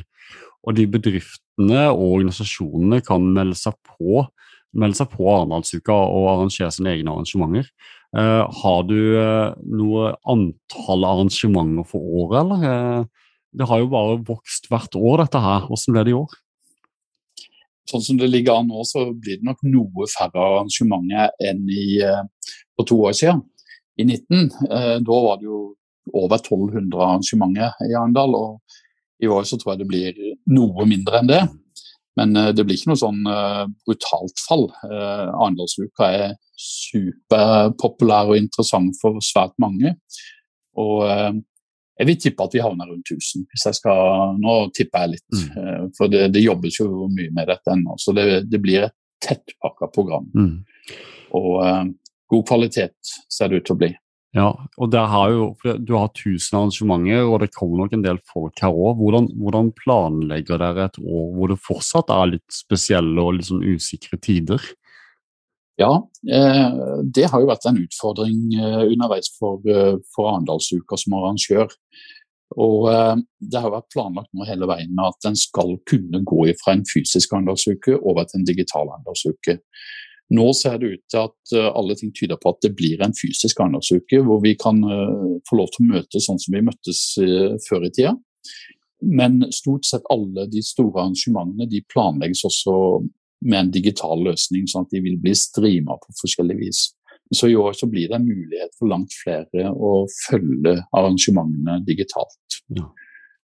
Og 0.64 0.78
de 0.78 0.86
bedriftene 0.88 1.82
og 1.90 2.14
organisasjonene 2.14 3.02
kan 3.04 3.26
melde 3.36 3.58
seg 3.60 3.76
på 3.84 4.22
melde 4.76 4.98
seg 5.00 5.10
på 5.12 5.26
Arendalsuka 5.30 5.94
og 5.94 6.28
arrangere 6.34 6.70
sine 6.74 6.94
egne 6.94 7.14
arrangementer. 7.14 7.70
Uh, 8.16 8.42
har 8.62 8.84
du 8.88 8.98
uh, 9.14 9.54
noe 9.70 10.12
antall 10.28 11.06
arrangementer 11.06 11.86
for 11.86 12.14
året, 12.24 12.40
eller? 12.42 12.64
Uh, 12.64 13.34
det 13.54 13.66
har 13.66 13.82
jo 13.82 13.90
bare 13.90 14.20
vokst 14.26 14.66
hvert 14.70 14.94
år, 14.98 15.24
dette 15.24 15.42
her. 15.42 15.66
Hvordan 15.66 15.94
ble 15.94 16.04
det 16.06 16.12
i 16.12 16.18
år? 16.18 16.34
Sånn 17.90 18.04
som 18.06 18.18
det 18.20 18.30
ligger 18.30 18.60
an 18.60 18.68
nå, 18.70 18.84
så 18.86 19.08
blir 19.10 19.40
det 19.40 19.46
nok 19.46 19.62
noe 19.66 20.06
færre 20.10 20.44
arrangementer 20.46 21.32
enn 21.42 21.64
i, 21.74 21.98
for 22.78 22.86
to 22.86 23.00
år 23.08 23.16
siden. 23.18 23.40
I 23.98 24.06
19. 24.06 24.52
Da 25.02 25.16
var 25.26 25.40
det 25.40 25.48
jo 25.48 25.64
over 26.14 26.38
1200 26.38 26.94
arrangementer 26.94 27.74
i 27.88 27.90
Arendal, 27.98 28.36
og 28.38 28.78
i 29.18 29.26
år 29.26 29.48
så 29.48 29.58
tror 29.58 29.74
jeg 29.74 29.82
det 29.82 29.90
blir 29.90 30.22
noe 30.54 30.86
mindre 30.86 31.18
enn 31.18 31.32
det. 31.32 31.40
Men 32.20 32.36
det 32.54 32.66
blir 32.68 32.76
ikke 32.76 32.90
noe 32.92 33.00
sånn 33.00 33.20
brutalt 33.86 34.42
fall. 34.44 34.66
Arendalsuka 34.84 36.08
er 36.12 36.34
superpopulær 36.60 38.30
og 38.32 38.38
interessant 38.40 38.96
for 39.00 39.20
svært 39.24 39.54
mange. 39.62 39.94
Og 40.80 41.04
eh, 41.08 41.30
jeg 42.00 42.08
vil 42.08 42.18
tippe 42.24 42.44
at 42.46 42.54
vi 42.56 42.62
havner 42.64 42.88
rundt 42.88 43.10
1000. 43.12 43.46
hvis 43.50 43.66
jeg 43.68 43.78
skal, 43.80 44.36
Nå 44.40 44.56
tipper 44.76 45.04
jeg 45.06 45.14
litt, 45.16 45.30
Mm. 45.30 45.58
eh, 45.58 45.86
for 45.96 46.08
det, 46.08 46.32
det 46.34 46.44
jobbes 46.44 46.78
jo 46.80 47.08
mye 47.08 47.30
med 47.32 47.48
dette 47.48 47.72
ennå. 47.74 47.96
Så 47.98 48.14
det, 48.16 48.50
det 48.50 48.60
blir 48.62 48.86
et 48.88 48.94
tettpakka 49.20 49.90
program. 49.92 50.30
Mm. 50.34 50.64
Og 51.36 51.50
eh, 51.66 51.84
god 52.30 52.46
kvalitet 52.46 52.94
ser 53.28 53.48
det 53.48 53.60
ut 53.60 53.66
til 53.68 53.76
å 53.76 53.80
bli. 53.82 53.92
Ja, 54.30 54.52
og 54.78 54.92
der 54.92 55.08
har 55.10 55.30
jo, 55.34 55.46
Du 55.82 55.96
har 55.96 56.08
1000 56.12 56.54
arrangementer, 56.54 57.24
og 57.26 57.40
det 57.42 57.54
kommer 57.54 57.82
nok 57.82 57.92
en 57.96 58.04
del 58.04 58.20
folk 58.32 58.60
her 58.62 58.70
òg. 58.70 59.00
Hvordan, 59.00 59.26
hvordan 59.34 59.72
planlegger 59.74 60.60
dere 60.62 60.86
et 60.86 61.00
år 61.02 61.32
hvor 61.34 61.50
det 61.50 61.58
fortsatt 61.64 62.12
er 62.14 62.36
litt 62.36 62.54
spesielle 62.54 63.18
og 63.18 63.42
sånn 63.42 63.64
usikre 63.66 64.20
tider? 64.22 64.62
Ja, 65.80 65.96
eh, 66.30 66.78
det 67.02 67.26
har 67.32 67.40
jo 67.40 67.48
vært 67.48 67.66
en 67.66 67.80
utfordring 67.80 68.54
eh, 68.54 68.84
underveis 68.92 69.32
for, 69.38 69.64
eh, 69.66 69.96
for 70.14 70.30
Arendalsuka 70.30 70.98
som 71.00 71.16
arrangør. 71.18 71.72
Og 72.58 72.90
eh, 72.92 73.16
Det 73.40 73.62
har 73.62 73.72
vært 73.72 73.90
planlagt 73.94 74.30
nå 74.34 74.46
hele 74.46 74.68
veien 74.68 75.00
at 75.02 75.18
den 75.24 75.38
skal 75.38 75.78
kunne 75.88 76.22
gå 76.22 76.50
fra 76.60 76.76
en 76.76 76.84
fysisk 76.86 77.32
Arendalsuke 77.32 77.96
over 77.98 78.28
til 78.28 78.42
en 78.42 78.46
digital 78.46 78.92
Arendalsuke. 78.92 79.58
Nå 80.30 80.46
ser 80.54 80.78
det 80.78 80.92
ut 80.94 81.04
til 81.10 81.24
at 81.24 81.54
eh, 81.58 81.70
alle 81.74 81.96
ting 81.98 82.12
tyder 82.14 82.38
på 82.38 82.52
at 82.52 82.60
det 82.62 82.74
blir 82.78 83.00
en 83.02 83.14
fysisk 83.16 83.60
Arendalsuke, 83.60 84.20
hvor 84.26 84.42
vi 84.44 84.54
kan 84.58 84.78
eh, 84.86 85.38
få 85.48 85.58
lov 85.58 85.72
til 85.74 85.86
å 85.86 85.92
møtes 85.96 86.28
sånn 86.28 86.38
som 86.38 86.54
vi 86.54 86.62
møttes 86.66 87.00
eh, 87.22 87.56
før 87.66 87.88
i 87.88 87.92
tida. 87.96 88.14
Men 89.00 89.40
stort 89.54 89.88
sett 89.88 90.06
alle 90.12 90.46
de 90.52 90.62
store 90.62 91.02
arrangementene 91.02 91.66
de 91.70 91.82
planlegges 91.90 92.44
også 92.46 92.74
med 93.40 93.58
en 93.58 93.72
digital 93.74 94.20
løsning, 94.22 94.66
sånn 94.68 94.84
at 94.86 94.94
de 94.94 95.00
vil 95.02 95.16
bli 95.20 95.32
streama 95.34 95.96
på 95.98 96.14
forskjellig 96.20 96.58
vis. 96.60 96.82
Så 97.34 97.48
i 97.48 97.56
år 97.56 97.74
så 97.78 97.88
blir 97.90 98.10
det 98.10 98.18
en 98.18 98.26
mulighet 98.26 98.74
for 98.78 98.90
langt 98.90 99.14
flere 99.14 99.70
å 99.70 100.04
følge 100.26 100.76
arrangementene 100.96 101.78
digitalt. 101.86 102.60
Ja. 102.76 102.86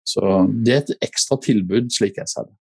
Så 0.08 0.24
det 0.66 0.74
er 0.74 0.84
et 0.84 1.08
ekstra 1.08 1.38
tilbud, 1.44 1.92
slik 1.96 2.20
jeg 2.20 2.32
ser 2.32 2.48
det. 2.50 2.58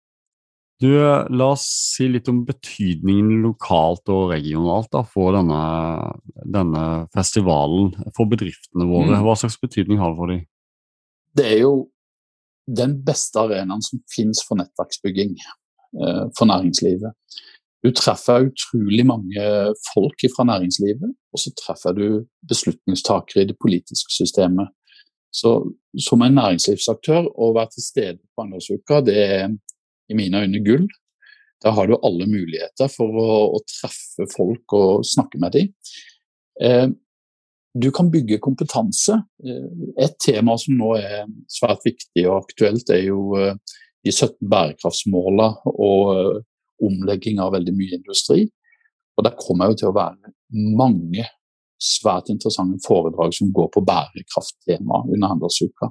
Du, 0.79 0.93
La 0.95 1.51
oss 1.57 1.65
si 1.97 2.07
litt 2.07 2.29
om 2.31 2.45
betydningen 2.47 3.41
lokalt 3.43 4.07
og 4.15 4.31
regionalt 4.31 4.93
da, 4.95 5.03
for 5.03 5.35
denne, 5.35 5.63
denne 6.47 6.85
festivalen 7.15 7.91
for 8.15 8.31
bedriftene 8.31 8.87
våre. 8.87 9.17
Mm. 9.17 9.25
Hva 9.27 9.35
slags 9.41 9.59
betydning 9.59 9.99
har 9.99 10.15
det 10.15 10.21
for 10.21 10.35
dem? 10.35 10.45
Det 11.39 11.47
er 11.51 11.63
jo 11.65 11.73
den 12.69 12.99
beste 13.03 13.43
arenaen 13.43 13.83
som 13.83 14.01
finnes 14.13 14.45
for 14.47 14.61
nettverksbygging 14.61 15.35
eh, 15.41 16.25
for 16.39 16.51
næringslivet. 16.51 17.17
Du 17.83 17.91
treffer 17.95 18.49
utrolig 18.49 19.05
mange 19.07 19.45
folk 19.93 20.25
fra 20.35 20.47
næringslivet, 20.47 21.11
og 21.33 21.43
så 21.43 21.53
treffer 21.59 21.95
du 21.95 22.07
beslutningstakere 22.51 23.45
i 23.45 23.51
det 23.51 23.59
politiske 23.63 24.15
systemet. 24.15 24.71
Så 25.35 25.61
som 26.01 26.23
en 26.25 26.39
næringslivsaktør 26.39 27.29
å 27.35 27.53
være 27.57 27.75
til 27.75 27.85
stede 27.85 28.21
på 28.23 28.45
Arendalsuka, 28.45 29.03
det 29.07 29.17
er 29.23 29.49
i 30.09 30.17
mine 30.19 30.45
øyne 30.45 30.63
gull. 30.65 30.87
Da 31.65 31.73
har 31.75 31.89
du 31.89 31.97
alle 32.07 32.29
muligheter 32.31 32.91
for 32.93 33.19
å, 33.19 33.29
å 33.57 33.61
treffe 33.67 34.29
folk 34.35 34.77
og 34.79 35.07
snakke 35.07 35.41
med 35.43 35.57
dem. 35.57 35.73
Eh, 36.63 36.89
du 37.75 37.91
kan 37.95 38.11
bygge 38.11 38.41
kompetanse. 38.43 39.19
Eh, 39.45 40.05
Et 40.05 40.15
tema 40.23 40.57
som 40.59 40.79
nå 40.79 40.95
er 40.99 41.27
svært 41.51 41.85
viktig 41.87 42.27
og 42.29 42.45
aktuelt, 42.45 42.91
er 42.91 43.09
jo 43.09 43.35
eh, 43.39 43.57
de 44.05 44.15
17 44.15 44.39
bærekraftsmålene 44.51 45.75
og 45.75 46.15
eh, 46.15 46.39
omlegging 46.87 47.43
av 47.43 47.57
veldig 47.57 47.75
mye 47.75 47.99
industri. 47.99 48.47
Og 49.19 49.27
der 49.27 49.39
kommer 49.39 49.73
jo 49.73 49.81
til 49.81 49.91
å 49.91 49.97
være 49.97 50.33
mange 50.79 51.27
svært 51.79 52.31
interessante 52.33 52.81
foredrag 52.87 53.35
som 53.35 53.51
går 53.55 53.71
på 53.75 53.83
bærekrafttema 53.87 55.05
under 55.07 55.35
Handelsuka. 55.35 55.91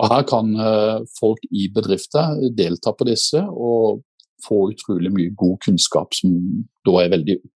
Og 0.00 0.10
her 0.10 0.24
kan 0.26 0.50
eh, 0.58 1.04
folk 1.18 1.44
i 1.54 1.68
bedrifter 1.74 2.40
delta 2.58 2.92
på 2.96 3.06
disse 3.06 3.40
og 3.44 4.02
få 4.44 4.68
utrolig 4.72 5.12
mye 5.14 5.34
god 5.38 5.58
kunnskap 5.64 6.16
som 6.16 6.34
da 6.84 6.96
er 7.00 7.12
veldig 7.14 7.38
up 7.40 7.50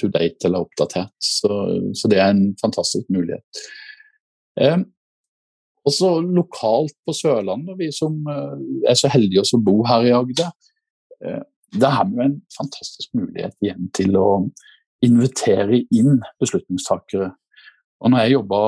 to 0.00 0.08
date 0.08 0.46
eller 0.48 0.64
oppdatert. 0.64 1.12
Så, 1.20 1.48
så 1.94 2.08
det 2.08 2.20
er 2.20 2.32
en 2.32 2.52
fantastisk 2.60 3.08
mulighet. 3.12 3.62
Eh, 4.60 4.78
også 5.88 6.20
lokalt 6.22 6.94
på 7.06 7.14
Sørlandet, 7.16 7.76
vi 7.78 7.90
som 7.94 8.20
eh, 8.30 8.58
er 8.90 8.98
så 8.98 9.10
heldige 9.12 9.44
å 9.44 9.62
bo 9.64 9.80
her 9.88 10.06
i 10.06 10.14
Agder, 10.16 10.52
eh, 11.24 11.42
der 11.72 11.96
har 11.96 12.08
vi 12.10 12.20
en 12.24 12.38
fantastisk 12.52 13.14
mulighet 13.16 13.56
igjen 13.64 13.88
til 13.96 14.16
å 14.20 14.28
invitere 15.02 15.82
inn 15.90 16.20
beslutningstakere. 16.40 17.32
Og 18.02 18.12
når 18.12 18.24
jeg 18.24 18.36
jobba 18.36 18.60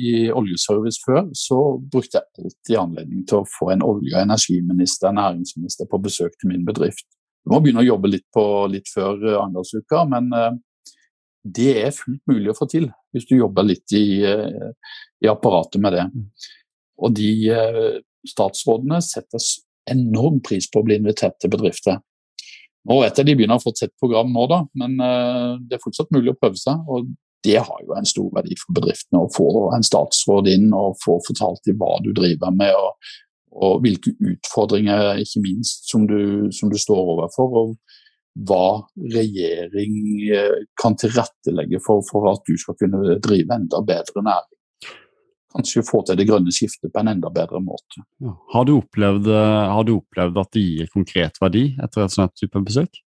i 0.00 0.12
oljeservice 0.32 1.02
før, 1.04 1.26
så 1.36 1.58
brukte 1.92 2.18
jeg 2.18 2.44
alltid 2.44 2.78
anledning 2.80 3.24
til 3.28 3.40
å 3.40 3.48
få 3.48 3.70
en 3.74 3.84
olje- 3.86 4.14
og 4.16 4.22
energiminister, 4.24 5.12
næringsminister, 5.16 5.88
på 5.90 6.00
besøk 6.02 6.36
til 6.38 6.52
min 6.52 6.66
bedrift. 6.66 7.06
Du 7.44 7.54
må 7.54 7.60
begynne 7.62 7.84
å 7.84 7.88
jobbe 7.88 8.10
litt, 8.12 8.26
på, 8.34 8.44
litt 8.72 8.90
før 8.92 9.16
eh, 9.24 9.38
Arendalsuka, 9.38 10.04
men 10.10 10.28
eh, 10.36 10.50
det 11.56 11.70
er 11.86 11.96
fullt 11.96 12.22
mulig 12.28 12.52
å 12.52 12.58
få 12.58 12.68
til 12.68 12.90
hvis 13.14 13.26
du 13.30 13.38
jobber 13.38 13.64
litt 13.66 13.96
i, 13.96 14.20
eh, 14.28 14.92
i 15.24 15.30
apparatet 15.30 15.80
med 15.82 15.96
det. 15.96 16.06
Og 17.00 17.14
de 17.16 17.32
statsrådene 18.28 18.98
setter 19.00 19.40
enorm 19.88 20.42
pris 20.44 20.66
på 20.68 20.82
å 20.82 20.84
bli 20.84 20.98
invitert 21.00 21.38
til 21.40 21.52
bedrifter. 21.52 21.96
Nå 22.88 22.98
vet 23.00 23.16
jeg 23.16 23.28
de 23.28 23.36
begynner 23.38 23.56
å 23.56 23.62
få 23.62 23.72
et 23.72 23.80
sett 23.86 23.94
program 24.00 24.28
nå, 24.32 24.44
da, 24.52 24.58
men 24.76 24.98
det 25.64 25.78
er 25.78 25.82
fortsatt 25.82 26.12
mulig 26.12 26.34
å 26.34 26.36
prøve 26.36 26.60
seg. 26.60 26.84
og 26.84 27.08
det 27.44 27.56
har 27.56 27.80
jo 27.86 27.96
en 27.96 28.08
stor 28.08 28.28
verdi 28.36 28.56
for 28.60 28.76
bedriftene 28.76 29.22
å 29.24 29.30
få 29.32 29.48
en 29.76 29.86
statsråd 29.86 30.50
inn 30.52 30.70
og 30.76 30.98
få 31.04 31.18
fortalt 31.26 31.64
dem 31.68 31.78
hva 31.80 31.96
du 32.04 32.12
driver 32.16 32.52
med, 32.52 32.74
og, 32.76 33.14
og 33.64 33.80
hvilke 33.84 34.12
utfordringer 34.32 35.22
ikke 35.24 35.42
minst 35.44 35.88
som 35.90 36.04
du, 36.10 36.50
som 36.54 36.72
du 36.72 36.78
står 36.80 37.14
overfor. 37.16 37.56
og 37.62 37.98
hva 38.38 38.86
regjering 39.10 39.96
eh, 40.30 40.62
kan 40.80 40.96
tilrettelegge 40.98 41.80
for, 41.84 42.04
for 42.06 42.30
at 42.30 42.44
du 42.46 42.56
skal 42.60 42.76
kunne 42.78 43.18
drive 43.22 43.56
enda 43.56 43.80
bedre 43.86 44.22
næring. 44.24 44.56
Kanskje 45.50 45.82
få 45.82 46.04
til 46.06 46.18
det 46.20 46.28
grønne 46.28 46.54
skiftet 46.54 46.92
på 46.94 47.02
en 47.02 47.10
enda 47.10 47.30
bedre 47.34 47.58
måte. 47.64 48.04
Ja. 48.22 48.36
Har, 48.54 48.68
du 48.68 48.76
opplevd, 48.76 49.26
eh, 49.34 49.72
har 49.74 49.86
du 49.86 49.96
opplevd 49.96 50.38
at 50.44 50.52
det 50.54 50.62
gir 50.62 50.92
konkret 50.94 51.42
verdi 51.42 51.64
etter 51.82 52.06
et 52.06 52.14
sånt 52.14 52.36
type 52.38 52.62
besøk? 52.66 53.02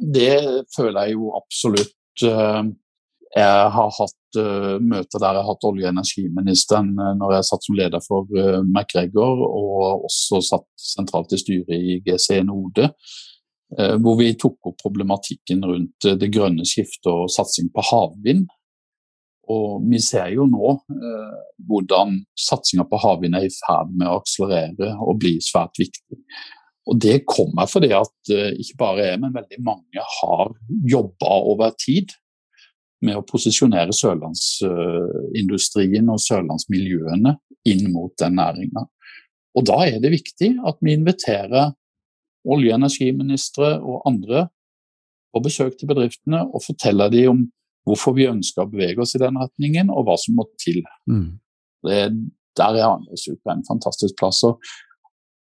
Det 0.00 0.36
føler 0.76 1.08
jeg 1.08 1.16
jo 1.16 1.32
absolutt. 1.36 1.96
Eh, 3.36 3.40
Jeg 3.42 3.70
har 3.76 3.90
hatt 3.98 4.38
uh, 4.38 4.76
møter 4.82 5.18
der 5.22 5.34
jeg 5.36 5.42
har 5.42 5.48
hatt 5.50 5.66
olje- 5.68 5.86
og 5.86 5.92
energiministeren 5.94 6.92
uh, 6.98 7.14
når 7.18 7.34
jeg 7.36 7.48
satt 7.50 7.66
som 7.66 7.78
leder 7.78 8.02
for 8.06 8.26
uh, 8.36 8.60
MacGregor, 8.66 9.42
og 9.46 10.06
også 10.10 10.40
satt 10.52 10.68
sentralt 10.76 11.32
i 11.32 11.40
styret 11.40 11.74
i 11.76 11.98
GC 12.06 12.42
Node. 12.46 12.90
eh, 13.78 13.96
Hvor 14.02 14.16
vi 14.18 14.32
tok 14.34 14.58
opp 14.66 14.78
problematikken 14.82 15.62
rundt 15.64 16.06
eh, 16.08 16.16
det 16.18 16.30
grønne 16.34 16.64
skiftet 16.66 17.10
og 17.12 17.30
satsing 17.30 17.70
på 17.74 17.84
havvind. 17.90 18.48
Og 19.50 19.82
vi 19.90 19.98
ser 19.98 20.28
jo 20.34 20.46
nå 20.46 20.72
eh, 20.94 21.36
hvordan 21.66 22.20
satsinga 22.38 22.84
på 22.90 22.98
havvind 23.02 23.34
er 23.38 23.46
i 23.48 23.52
ferd 23.54 23.90
med 23.94 24.06
å 24.08 24.20
akselerere 24.20 24.92
og 25.02 25.18
bli 25.22 25.36
svært 25.42 25.78
viktig. 25.78 26.18
Og 26.90 26.98
det 27.02 27.20
kommer 27.26 27.66
fordi 27.70 27.92
at 27.94 28.30
eh, 28.34 28.54
ikke 28.62 28.78
bare 28.78 29.08
jeg, 29.12 29.20
men 29.22 29.34
veldig 29.34 29.62
mange 29.66 30.06
har 30.20 30.54
jobba 30.90 31.40
over 31.52 31.74
tid 31.78 32.14
med 33.04 33.16
å 33.16 33.26
posisjonere 33.26 33.92
sørlandsindustrien 33.96 36.08
og 36.12 36.20
sørlandsmiljøene 36.20 37.32
inn 37.70 37.92
mot 37.92 38.12
den 38.20 38.34
næringa. 38.38 38.82
Og 39.56 39.62
da 39.66 39.78
er 39.88 39.98
det 40.02 40.10
viktig 40.12 40.50
at 40.66 40.76
vi 40.84 40.92
inviterer 40.94 41.72
olje- 42.48 42.72
og 42.72 42.78
energiministre 42.80 43.80
og 43.80 44.02
andre 44.08 44.48
på 45.34 45.42
besøk 45.44 45.78
til 45.78 45.90
bedriftene 45.90 46.40
og 46.48 46.64
forteller 46.64 47.08
dem 47.12 47.30
om 47.32 47.40
hvorfor 47.88 48.14
vi 48.16 48.30
ønsker 48.30 48.64
å 48.64 48.70
bevege 48.70 49.02
oss 49.02 49.16
i 49.16 49.22
den 49.22 49.38
retningen, 49.40 49.90
og 49.90 50.04
hva 50.06 50.16
som 50.20 50.36
må 50.38 50.44
til. 50.60 50.80
Mm. 51.10 51.40
Det, 51.86 52.00
der 52.58 52.76
er 52.76 52.86
Arendalsuka 52.86 53.54
en 53.54 53.66
fantastisk 53.66 54.18
plass. 54.20 54.42
Og 54.44 54.60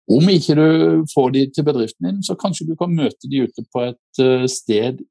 om 0.09 0.29
ikke 0.31 0.55
du 0.57 0.67
får 1.13 1.31
de 1.35 1.45
til 1.53 1.67
bedriften 1.67 2.09
din, 2.09 2.19
så 2.25 2.37
kanskje 2.39 2.69
du 2.69 2.75
kan 2.79 2.93
møte 2.93 3.29
de 3.29 3.45
ute 3.45 3.65
på 3.73 3.83
et 3.87 4.23
eh, 4.23 4.45
sted 4.49 5.01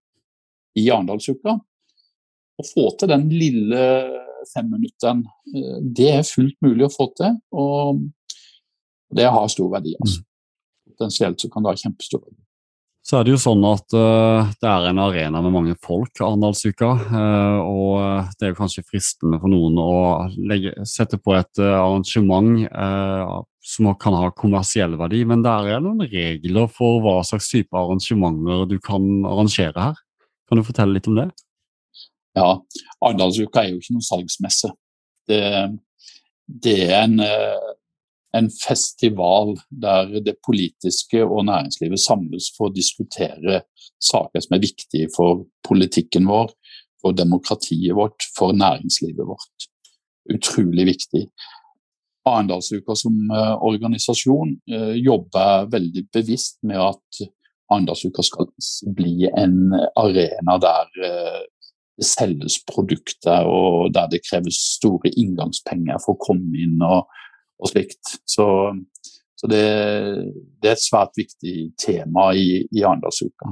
i 0.78 0.88
Arendalsuka. 0.88 1.58
Og 2.58 2.66
få 2.66 2.88
til 2.98 3.12
den 3.12 3.28
lille 3.30 3.82
femminutteren. 4.52 5.24
Uh, 5.54 5.78
det 5.82 6.10
er 6.16 6.26
fullt 6.26 6.58
mulig 6.64 6.88
å 6.88 6.92
få 6.92 7.10
til, 7.18 7.38
og 7.54 8.04
det 9.14 9.30
har 9.30 9.48
stor 9.52 9.70
verdi. 9.78 9.94
Altså. 10.02 10.22
Potensielt 10.92 11.40
så 11.40 11.50
kan 11.52 11.64
det 11.64 11.74
ha 11.74 11.82
kjempestor 11.86 12.22
verdi. 12.24 12.42
Så 13.08 13.16
er 13.16 13.24
det 13.24 13.32
jo 13.32 13.40
sånn 13.40 13.62
at 13.64 13.94
uh, 13.96 14.50
det 14.60 14.68
er 14.68 14.90
en 14.90 14.98
arena 15.00 15.40
med 15.40 15.54
mange 15.54 15.74
folk, 15.80 16.12
Arendalsuka. 16.20 16.90
Uh, 17.08 17.60
og 17.64 18.34
det 18.36 18.44
er 18.44 18.52
jo 18.52 18.58
kanskje 18.58 18.84
fristende 18.84 19.38
for 19.40 19.48
noen 19.48 19.78
å 19.80 19.92
legge, 20.36 20.74
sette 20.84 21.16
på 21.16 21.32
et 21.38 21.62
uh, 21.62 21.78
arrangement 21.86 22.66
som 23.64 23.88
kan 24.00 24.16
ha 24.16 24.28
kommersiell 24.36 24.98
verdi, 25.00 25.22
men 25.28 25.40
det 25.44 25.54
er 25.72 25.80
noen 25.84 26.04
regler 26.08 26.68
for 26.72 27.00
hva 27.04 27.18
slags 27.26 27.48
type 27.52 27.76
arrangementer 27.76 28.68
du 28.68 28.76
kan 28.80 29.04
arrangere 29.28 29.88
her. 29.88 29.98
Kan 30.48 30.60
du 30.60 30.64
fortelle 30.64 30.96
litt 30.96 31.08
om 31.08 31.16
det? 31.16 31.30
Ja, 32.38 32.54
Arendalsuka 33.02 33.62
er 33.62 33.72
jo 33.72 33.80
ikke 33.80 33.96
noen 33.96 34.06
salgsmesse. 34.06 34.70
Det, 35.28 35.42
det 36.48 36.76
er 36.86 37.02
en, 37.02 37.18
eh, 37.24 37.72
en, 38.38 38.50
festival 38.52 39.56
der 39.68 40.18
det 40.24 40.36
politiske 40.46 41.24
og 41.24 41.46
næringslivet 41.48 42.00
samles 42.00 42.50
for 42.56 42.68
å 42.68 42.74
diskutere 42.74 43.62
saker 44.10 44.44
som 44.44 44.56
er 44.56 44.64
viktige 44.64 45.10
for 45.14 45.46
politikken 45.66 46.28
vår, 46.30 46.52
for 47.02 47.16
demokratiet 47.16 47.96
vårt, 47.96 48.28
for 48.36 48.54
næringslivet 48.56 49.26
vårt. 49.26 49.68
Utrolig 50.34 50.86
viktig. 50.92 51.26
Arendalsuka 52.28 52.94
som 52.98 53.14
uh, 53.32 53.56
organisasjon 53.64 54.56
uh, 54.70 54.94
jobber 55.00 55.68
veldig 55.72 56.04
bevisst 56.12 56.58
med 56.66 56.80
at 56.82 57.22
Arendalsuka 57.68 58.24
skal 58.24 58.48
bli 58.96 59.28
en 59.28 59.72
arena 59.96 60.56
der 60.60 60.92
det 61.98 62.06
selges 62.06 62.60
produkter, 62.68 63.46
og 63.50 63.92
der 63.94 64.08
det 64.12 64.22
kreves 64.26 64.58
store 64.76 65.10
inngangspenger 65.18 65.98
for 66.04 66.14
å 66.14 66.22
komme 66.22 66.54
inn 66.62 66.78
og, 66.84 67.08
og 67.58 67.72
slikt. 67.72 68.14
Så, 68.28 68.46
så 69.38 69.50
det, 69.50 69.64
det, 70.62 70.70
er 70.70 70.76
et 70.76 70.84
svært 70.84 71.18
viktig 71.18 71.56
tema 71.80 72.30
i, 72.38 72.62
i 72.70 72.84
Arendalsuka. 72.86 73.50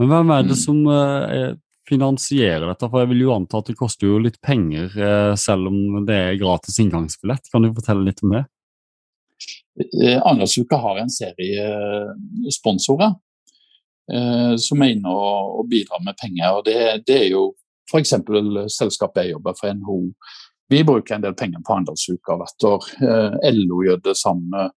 Men 0.00 0.10
hvem 0.10 0.34
er 0.34 0.48
det 0.48 0.56
mm. 0.56 0.62
som 0.64 0.82
uh, 0.90 1.54
finansierer 1.90 2.66
dette? 2.66 2.90
For 2.90 3.04
jeg 3.04 3.12
vil 3.12 3.24
jo 3.28 3.36
anta 3.36 3.62
at 3.62 3.70
det 3.70 3.78
koster 3.78 4.10
jo 4.10 4.18
litt 4.26 4.40
penger, 4.42 4.90
uh, 4.98 5.38
selv 5.38 5.70
om 5.70 6.02
det 6.08 6.18
er 6.18 6.42
gratis 6.42 6.82
inngangsbillett. 6.82 7.52
Kan 7.54 7.66
du 7.66 7.70
fortelle 7.76 8.06
litt 8.08 8.24
om 8.26 8.34
det? 8.34 8.44
Uh, 9.78 10.18
Arendalsuka 10.18 10.82
har 10.82 11.04
en 11.04 11.12
serie 11.12 11.70
sponsorer 12.50 13.14
som 14.58 14.80
er 14.82 14.96
inne 14.96 15.06
og, 15.14 15.60
bidrar 15.70 16.00
med 16.02 16.16
penger. 16.18 16.56
og 16.56 16.64
Det, 16.66 17.04
det 17.06 17.14
er 17.14 17.28
jo 17.30 17.44
F.eks. 17.90 18.14
selskapet 18.76 19.26
jeg 19.26 19.34
jobber 19.34 19.56
for, 19.58 19.74
NHO. 19.74 19.98
Vi 20.70 20.84
bruker 20.86 21.16
en 21.16 21.24
del 21.24 21.34
penger 21.34 21.62
på 21.66 21.74
handelsuka 21.74 22.36
hvert 22.38 22.66
år. 22.68 22.88
Eh, 23.02 23.52
LO 23.56 23.82
gjør 23.86 24.00
det 24.04 24.14
samme. 24.18 24.68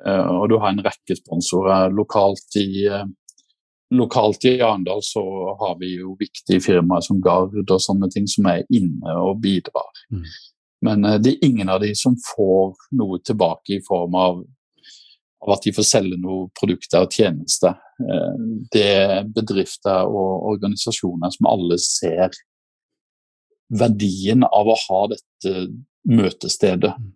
Eh, 0.00 0.30
og 0.32 0.48
du 0.48 0.56
har 0.62 0.72
en 0.72 0.84
rekke 0.84 1.16
sponsorer 1.18 1.92
lokalt 1.92 2.60
i 2.60 2.86
eh, 2.88 3.06
Lokalt 3.94 4.42
i 4.50 4.56
Arendal 4.66 4.98
så 5.06 5.20
har 5.60 5.76
vi 5.78 5.92
jo 6.00 6.16
viktige 6.18 6.58
firmaer 6.58 7.04
som 7.06 7.20
Gard 7.22 7.52
og 7.54 7.82
sånne 7.84 8.08
ting 8.10 8.24
som 8.26 8.48
er 8.50 8.64
inne 8.74 9.12
og 9.22 9.38
bidrar. 9.44 10.00
Mm. 10.10 10.24
Men 10.88 11.06
det 11.22 11.36
er 11.36 11.46
ingen 11.46 11.70
av 11.70 11.78
de 11.84 11.92
som 11.94 12.16
får 12.18 12.74
noe 12.98 13.20
tilbake 13.22 13.76
i 13.76 13.84
form 13.86 14.18
av, 14.18 14.40
av 15.38 15.54
at 15.54 15.68
de 15.68 15.74
får 15.76 15.86
selge 15.86 16.18
noen 16.18 16.50
produkter 16.58 17.06
og 17.06 17.14
tjenester. 17.14 17.78
Det 17.96 18.82
er 18.84 19.28
bedrifter 19.32 20.04
og 20.04 20.50
organisasjoner 20.50 21.32
som 21.32 21.48
alle 21.48 21.78
ser 21.80 22.34
verdien 23.72 24.44
av 24.44 24.68
å 24.68 24.76
ha 24.82 25.00
dette 25.14 25.54
møtestedet. 26.06 26.92
Mm. 26.98 27.12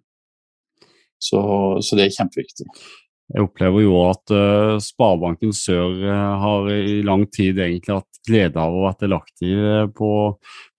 Så, 1.21 1.41
så 1.85 1.99
det 1.99 2.07
er 2.07 2.17
kjempeviktig. 2.17 2.67
Jeg 3.31 3.45
opplever 3.45 3.85
jo 3.85 3.99
at 4.09 4.33
uh, 4.35 4.81
Sparebanken 4.83 5.53
Sør 5.55 6.01
uh, 6.03 6.41
har 6.43 6.71
i 6.75 6.97
lang 7.07 7.29
tid 7.31 7.61
egentlig 7.63 8.01
hatt 8.01 8.19
glede 8.27 8.59
av 8.59 8.75
å 8.75 8.81
være 8.89 9.05
delaktig 9.05 9.53
uh, 9.55 9.85
på, 9.95 10.11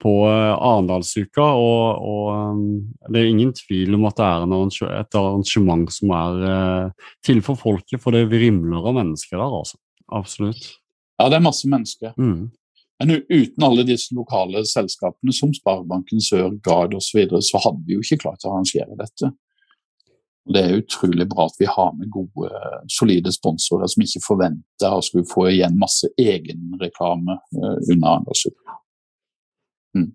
på 0.03 0.15
uh, 0.25 0.58
Arendalsuka. 0.58 1.46
Og, 1.62 2.01
og 2.12 2.58
um, 2.58 2.65
det 3.08 3.22
er 3.22 3.29
ingen 3.29 3.53
tvil 3.55 3.96
om 3.96 4.10
at 4.10 4.20
det 4.20 4.25
er 4.27 4.43
arrangement, 4.50 4.98
et 4.98 5.20
arrangement 5.22 5.96
som 5.96 6.12
er 6.17 6.91
til 7.24 7.39
for 7.46 7.62
folket, 7.62 8.01
for 8.03 8.17
det 8.17 8.25
vrimler 8.34 8.84
av 8.84 9.00
mennesker 9.00 9.38
der, 9.38 9.58
altså. 9.62 9.79
Absolutt. 10.12 10.65
Ja, 11.18 11.30
det 11.30 11.38
er 11.38 11.46
masse 11.46 11.70
mennesker. 11.70 12.13
Mm. 12.18 12.50
Men 13.01 13.15
uten 13.30 13.63
alle 13.65 13.86
disse 13.86 14.13
lokale 14.13 14.62
selskapene 14.70 15.34
som 15.34 15.53
Sparebanken 15.53 16.22
Sør, 16.22 16.51
Gard 16.63 16.94
osv., 16.94 17.08
så, 17.08 17.18
videre, 17.18 17.41
så 17.46 17.62
hadde 17.63 17.82
vi 17.88 17.96
jo 17.96 18.03
ikke 18.03 18.22
klart 18.25 18.46
å 18.46 18.53
arrangere 18.53 18.98
dette. 19.00 19.32
Og 20.46 20.53
Det 20.53 20.62
er 20.62 20.80
utrolig 20.82 21.27
bra 21.30 21.46
at 21.50 21.58
vi 21.60 21.70
har 21.70 21.91
med 21.97 22.12
gode, 22.13 22.50
solide 22.89 23.34
sponsorer 23.34 23.89
som 23.89 24.06
ikke 24.06 24.24
forventer 24.26 24.93
å 24.93 25.04
skulle 25.06 25.30
få 25.30 25.47
igjen 25.52 25.78
masse 25.82 26.10
egenreklame 26.19 27.38
uh, 27.38 27.78
under 27.78 28.08
Arendalsuka. 28.15 28.78
Eh, 29.97 30.10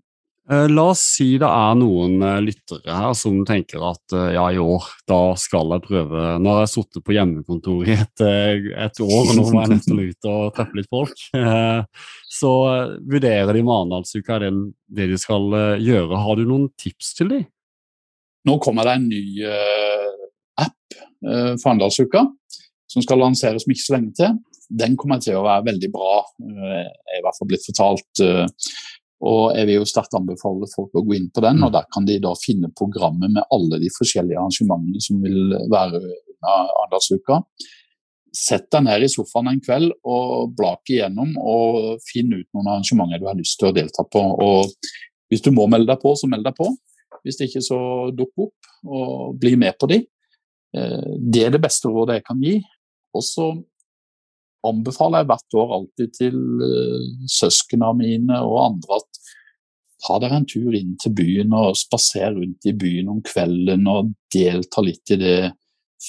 la 0.47 0.83
oss 0.93 1.01
si 1.17 1.33
det 1.43 1.49
er 1.49 1.73
noen 1.75 2.21
eh, 2.23 2.37
lyttere 2.45 2.95
her 2.95 3.15
som 3.19 3.41
tenker 3.47 3.83
at 3.83 4.15
eh, 4.15 4.29
ja, 4.37 4.45
i 4.55 4.61
år 4.63 4.85
da 5.11 5.19
skal 5.43 5.75
jeg 5.75 5.83
prøve 5.89 6.23
Nå 6.39 6.53
har 6.53 6.63
jeg 6.63 6.73
sittet 6.77 7.03
på 7.03 7.17
hjemmekontor 7.17 7.89
i 7.89 7.97
et, 7.97 8.23
et, 8.23 9.01
år, 9.03 9.25
og 9.25 9.33
nå 9.35 9.47
må 9.51 9.65
jeg 9.65 9.73
nesten 9.75 9.99
ut 9.99 10.29
og 10.31 10.55
treffe 10.55 10.79
litt 10.79 10.91
folk. 10.93 11.27
Så 12.39 12.53
vurderer 13.11 13.51
de 13.57 13.65
Marendalsuka, 13.67 14.37
er 14.37 14.47
det, 14.47 14.53
det 15.01 15.11
de 15.11 15.19
skal 15.19 15.51
gjøre. 15.83 16.23
Har 16.23 16.39
du 16.39 16.45
noen 16.47 16.69
tips 16.79 17.15
til 17.19 17.33
dem? 17.33 17.47
Nå 18.47 18.59
kommer 18.63 18.87
det 18.87 18.99
en 19.01 19.09
ny 19.11 19.23
app 20.63 20.99
for 21.19 21.71
Arendalsuka 21.73 22.23
som 22.87 23.03
skal 23.03 23.19
lanseres 23.25 23.67
om 23.67 23.75
ikke 23.75 23.87
så 23.89 23.97
lenge 23.97 24.15
til. 24.21 24.37
Den 24.67 24.95
kommer 24.99 25.19
til 25.23 25.39
å 25.39 25.47
være 25.47 25.67
veldig 25.73 25.91
bra, 25.95 26.21
er 26.43 27.19
i 27.19 27.25
hvert 27.25 27.39
fall 27.39 27.51
blitt 27.51 27.67
fortalt 27.67 28.23
og 29.25 29.57
Jeg 29.57 29.69
vil 29.69 29.79
jo 29.79 29.89
sterkt 29.89 30.15
anbefale 30.17 30.69
folk 30.69 30.93
å 30.93 31.03
gå 31.07 31.15
inn 31.17 31.31
på 31.33 31.41
den, 31.41 31.63
og 31.65 31.71
mm. 31.71 31.75
der 31.79 31.87
kan 31.95 32.05
de 32.09 32.19
da 32.21 32.35
finne 32.37 32.69
programmet 32.77 33.33
med 33.33 33.49
alle 33.55 33.81
de 33.81 33.89
forskjellige 33.95 34.37
arrangementene 34.37 35.01
som 35.01 35.23
vil 35.25 35.55
være 35.73 36.03
under 36.03 36.75
Arendalsuka. 36.83 37.41
Sett 38.37 38.69
deg 38.75 38.85
ned 38.85 39.07
i 39.07 39.09
sofaen 39.09 39.49
en 39.49 39.63
kveld 39.65 39.95
og 40.05 40.53
blak 40.59 40.93
igjennom 40.93 41.33
og 41.41 42.03
finn 42.05 42.35
ut 42.35 42.49
noen 42.53 42.69
arrangementer 42.75 43.23
du 43.23 43.29
har 43.31 43.39
lyst 43.39 43.57
til 43.61 43.71
å 43.71 43.77
delta 43.77 44.05
på. 44.05 44.21
Og 44.21 44.75
Hvis 45.33 45.43
du 45.43 45.49
må 45.51 45.65
melde 45.67 45.89
deg 45.91 46.03
på, 46.03 46.13
så 46.15 46.29
meld 46.31 46.45
deg 46.47 46.55
på. 46.59 46.69
Hvis 47.25 47.41
ikke, 47.43 47.65
så 47.65 47.79
dukk 48.15 48.45
opp 48.45 48.69
og 48.85 49.41
bli 49.41 49.57
med 49.59 49.75
på 49.81 49.89
de. 49.91 50.03
Eh, 50.77 51.09
det 51.19 51.47
er 51.47 51.57
det 51.57 51.63
beste 51.65 51.91
rådet 51.91 52.21
jeg 52.21 52.27
kan 52.29 52.45
gi. 52.45 52.61
Og 53.17 53.25
så 53.25 53.49
anbefaler 54.67 55.23
jeg 55.23 55.31
hvert 55.31 55.59
år 55.61 55.75
alltid 55.77 56.15
til 56.17 56.41
uh, 56.63 57.05
søsknene 57.31 57.93
mine 57.99 58.41
og 58.45 58.59
andre 58.65 59.01
at 59.01 59.21
ta 60.07 60.19
dere 60.23 60.41
en 60.41 60.49
tur 60.49 60.75
inn 60.77 60.97
til 61.01 61.15
byen 61.17 61.55
og 61.57 61.77
spaser 61.79 62.35
rundt 62.37 62.69
i 62.69 62.75
byen 62.77 63.09
om 63.13 63.23
kvelden 63.25 63.87
og 63.91 64.13
delta 64.35 64.85
litt 64.85 65.15
i 65.15 65.21
det 65.21 65.39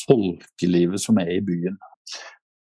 folkelivet 0.06 1.02
som 1.02 1.20
er 1.22 1.38
i 1.38 1.44
byen. 1.46 1.78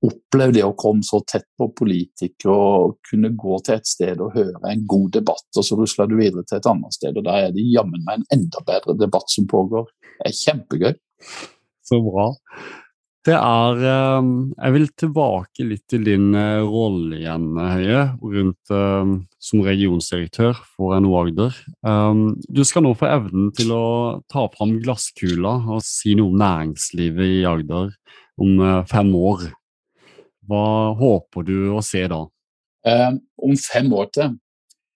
Opplev 0.06 0.54
det 0.54 0.64
å 0.66 0.76
komme 0.78 1.06
så 1.06 1.22
tett 1.26 1.48
på 1.58 1.70
politikere 1.74 2.54
og 2.54 2.98
kunne 3.10 3.34
gå 3.34 3.58
til 3.66 3.80
et 3.80 3.90
sted 3.90 4.22
og 4.22 4.36
høre 4.38 4.62
en 4.70 4.86
god 4.90 5.16
debatt, 5.18 5.48
og 5.58 5.66
så 5.66 5.78
rusler 5.80 6.10
du 6.12 6.18
videre 6.20 6.46
til 6.46 6.60
et 6.60 6.70
annet 6.70 6.94
sted, 6.98 7.18
og 7.18 7.26
da 7.26 7.40
er 7.42 7.56
det 7.56 7.66
jammen 7.72 8.04
meg 8.06 8.22
en 8.22 8.28
enda 8.38 8.62
bedre 8.68 8.98
debatt 9.00 9.32
som 9.34 9.48
pågår. 9.50 9.88
Det 10.20 10.30
er 10.30 10.40
kjempegøy. 10.44 10.94
Så 11.86 12.02
bra. 12.06 12.30
Det 13.26 13.34
er 13.34 13.80
ehm, 13.90 14.34
Jeg 14.54 14.74
vil 14.76 14.88
tilbake 15.02 15.66
litt 15.66 15.86
til 15.90 16.04
din 16.06 16.28
eh, 16.38 16.62
rolle 16.62 17.18
igjen, 17.18 17.48
Høie, 17.58 18.04
rundt 18.22 18.74
ehm, 18.74 19.16
som 19.42 19.64
regionsdirektør 19.66 20.60
for 20.76 20.94
NO 21.02 21.16
Agder. 21.24 21.58
Ehm, 21.88 22.28
du 22.46 22.62
skal 22.68 22.86
nå 22.86 22.94
få 22.98 23.10
evnen 23.10 23.50
til 23.58 23.74
å 23.74 23.88
ta 24.30 24.46
fram 24.54 24.78
glasskula 24.84 25.58
og 25.74 25.82
si 25.86 26.14
noe 26.18 26.36
om 26.36 26.40
næringslivet 26.44 27.40
i 27.40 27.44
Agder 27.50 27.96
om 28.38 28.62
eh, 28.62 28.82
fem 28.94 29.10
år. 29.18 29.50
Hva 30.46 30.66
håper 31.00 31.50
du 31.50 31.58
å 31.74 31.82
se 31.82 32.06
da? 32.12 32.22
Om 32.86 33.56
fem 33.58 33.88
år 33.98 34.12
til, 34.14 34.36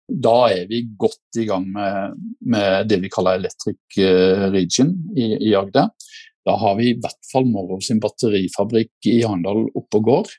da 0.08 0.36
er 0.52 0.68
vi 0.70 0.82
godt 1.00 1.40
i 1.40 1.46
gang 1.48 1.66
med, 1.72 2.20
med 2.44 2.88
det 2.88 3.00
vi 3.04 3.12
kaller 3.12 3.40
Electric 3.40 4.00
eh, 4.00 4.48
Region 4.54 4.94
i, 5.16 5.34
i 5.50 5.56
Agder. 5.56 5.90
Da 6.48 6.56
har 6.56 6.78
vi 6.80 6.92
i 6.92 6.98
hvert 6.98 7.32
fall 7.32 7.48
Morrow 7.50 7.82
sin 7.84 8.00
batterifabrikk 8.00 9.10
i 9.12 9.20
Arendal 9.28 9.66
oppe 9.76 10.00
og 10.00 10.06
går. 10.08 10.36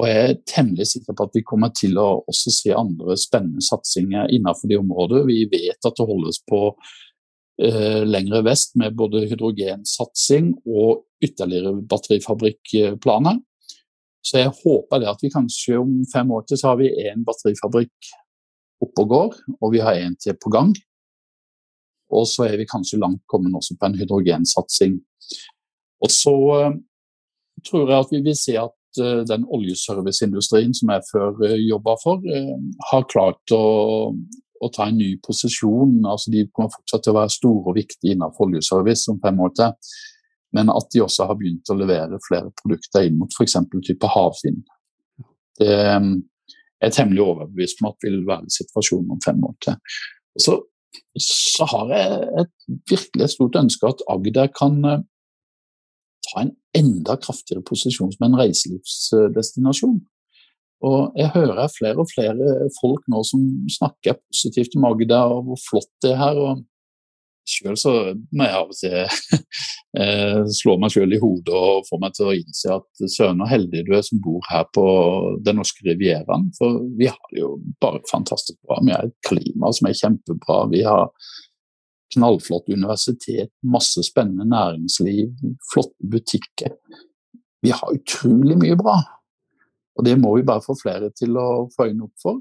Og 0.00 0.06
jeg 0.08 0.24
er 0.24 0.40
temmelig 0.48 0.86
sikker 0.92 1.16
på 1.16 1.26
at 1.26 1.36
vi 1.36 1.44
kommer 1.46 1.72
til 1.76 1.96
å 2.00 2.08
også 2.30 2.52
se 2.54 2.74
andre 2.76 3.16
spennende 3.20 3.64
satsinger 3.64 4.30
innenfor 4.36 4.70
det 4.70 4.80
området. 4.80 5.24
Vi 5.28 5.44
vet 5.50 5.88
at 5.88 5.96
det 5.96 6.06
holdes 6.08 6.40
på 6.48 6.60
eh, 7.60 8.02
lengre 8.06 8.42
vest 8.46 8.76
med 8.80 8.96
både 8.96 9.26
hydrogensatsing 9.30 10.52
og 10.68 11.06
ytterligere 11.24 11.74
batterifabrikkplaner. 11.88 13.40
Så 14.24 14.42
jeg 14.42 14.52
håper 14.60 15.00
det 15.00 15.08
at 15.10 15.24
vi 15.24 15.32
kanskje 15.32 15.80
om 15.80 16.00
fem 16.12 16.32
år 16.36 16.44
til 16.48 16.60
så 16.60 16.72
har 16.72 16.80
vi 16.80 16.92
én 17.08 17.24
batterifabrikk 17.24 18.12
oppe 18.84 19.04
og 19.04 19.12
går, 19.12 19.36
og 19.60 19.72
vi 19.74 19.82
har 19.84 19.96
en 20.00 20.16
til 20.20 20.36
på 20.40 20.52
gang. 20.52 20.72
Og 22.10 22.26
så 22.28 22.46
er 22.48 22.58
vi 22.60 22.68
kanskje 22.68 23.00
langt 23.00 23.22
kommet 23.30 23.54
også 23.56 23.76
på 23.78 23.88
en 23.88 23.96
hydrogensatsing. 23.98 24.98
Og 26.00 26.12
så 26.12 26.34
uh, 26.34 26.76
tror 27.66 27.90
jeg 27.90 27.98
at 28.04 28.12
vi 28.14 28.20
vil 28.24 28.38
se 28.38 28.56
at 28.58 29.02
uh, 29.02 29.22
den 29.28 29.46
oljeserviceindustrien 29.56 30.74
som 30.76 30.92
jeg 30.94 31.08
før 31.10 31.42
eh, 31.46 31.58
jobba 31.68 31.96
for, 32.02 32.24
har 32.90 33.10
klart 33.12 33.54
å, 33.54 33.64
å, 34.60 34.70
ta 34.74 34.88
en 34.88 34.98
ny 34.98 35.12
posisjon. 35.26 36.00
Altså, 36.04 36.32
de 36.34 36.46
kommer 36.48 36.72
fortsatt 36.74 37.06
til 37.06 37.14
å 37.14 37.20
være 37.20 37.36
store 37.36 37.66
og 37.72 37.78
viktige 37.78 38.16
innenfor 38.16 38.48
oljeservice 38.48 39.12
om 39.12 39.20
fem 39.22 39.44
år 39.46 39.54
til. 39.60 39.94
Men 40.56 40.72
at 40.74 40.90
de 40.90 41.04
også 41.04 41.28
har 41.30 41.38
begynt 41.38 41.70
å 41.70 41.78
levere 41.78 42.18
flere 42.26 42.50
produkter 42.58 43.06
inn 43.06 43.20
mot 43.20 43.30
f.eks. 43.36 43.54
type 43.86 44.08
havvind. 44.10 44.64
Det 45.60 45.76
er 46.88 46.94
temmelig 46.96 47.22
overbevist 47.22 47.82
om 47.82 47.90
at 47.90 48.02
vil 48.02 48.22
være 48.26 48.50
situasjonen 48.50 49.14
om 49.14 49.20
fem 49.22 49.42
år 49.46 49.54
til. 49.62 49.76
Så 50.40 50.56
så 51.20 51.66
har 51.70 51.92
jeg 51.94 52.28
et 52.42 52.54
virkelig 52.90 53.28
stort 53.34 53.58
ønske 53.58 53.88
at 53.90 54.04
Agder 54.10 54.48
kan 54.54 54.78
eh, 54.84 55.02
ta 56.28 56.44
en 56.44 56.54
enda 56.76 57.16
kraftigere 57.20 57.64
posisjon 57.66 58.12
som 58.14 58.26
en 58.26 58.38
reiselivsdestinasjon. 58.40 60.00
Og 60.86 61.16
jeg 61.18 61.32
hører 61.34 61.68
flere 61.74 62.00
og 62.00 62.08
flere 62.08 62.70
folk 62.78 63.04
nå 63.12 63.20
som 63.26 63.42
snakker 63.68 64.20
positivt 64.30 64.76
om 64.78 64.86
Agder 64.88 65.34
og 65.34 65.48
hvor 65.48 65.60
flott 65.68 65.90
det 66.04 66.14
er 66.14 66.22
her. 66.22 66.40
og 66.40 66.64
Sjøl 67.50 67.76
så 67.80 67.92
må 68.36 68.46
jeg 68.46 68.56
av 68.56 68.70
og 68.70 68.76
til 68.78 68.96
eh, 70.00 70.40
slå 70.54 70.76
meg 70.80 70.94
sjøl 70.94 71.16
i 71.16 71.20
hodet 71.22 71.56
og 71.56 71.86
få 71.88 71.98
meg 72.02 72.14
til 72.16 72.30
å 72.30 72.34
innse 72.36 72.76
at 72.76 73.04
søren 73.10 73.42
og 73.42 73.50
heldig 73.50 73.84
du 73.88 73.92
er 73.98 74.04
som 74.06 74.22
bor 74.22 74.44
her 74.50 74.66
på 74.76 74.86
den 75.46 75.60
norske 75.60 75.84
rivieraen. 75.88 76.48
For 76.58 76.80
vi 76.98 77.10
har 77.10 77.34
det 77.34 77.42
jo 77.42 77.54
bare 77.82 78.02
fantastisk 78.10 78.58
bra. 78.62 78.80
Vi 78.86 78.94
har 78.94 79.08
et 79.08 79.16
klima 79.26 79.72
som 79.76 79.90
er 79.90 79.98
kjempebra. 79.98 80.60
Vi 80.72 80.84
har 80.86 81.08
knallflott 82.14 82.68
universitet, 82.68 83.52
masse 83.62 84.02
spennende 84.06 84.46
næringsliv, 84.50 85.30
flotte 85.72 86.10
butikker. 86.10 86.74
Vi 87.62 87.72
har 87.74 87.94
utrolig 87.94 88.56
mye 88.58 88.78
bra. 88.78 88.98
Og 89.98 90.06
det 90.06 90.16
må 90.18 90.36
vi 90.36 90.46
bare 90.46 90.64
få 90.64 90.76
flere 90.80 91.10
til 91.16 91.36
å 91.38 91.66
få 91.74 91.90
øynene 91.90 92.06
opp 92.08 92.22
for. 92.22 92.40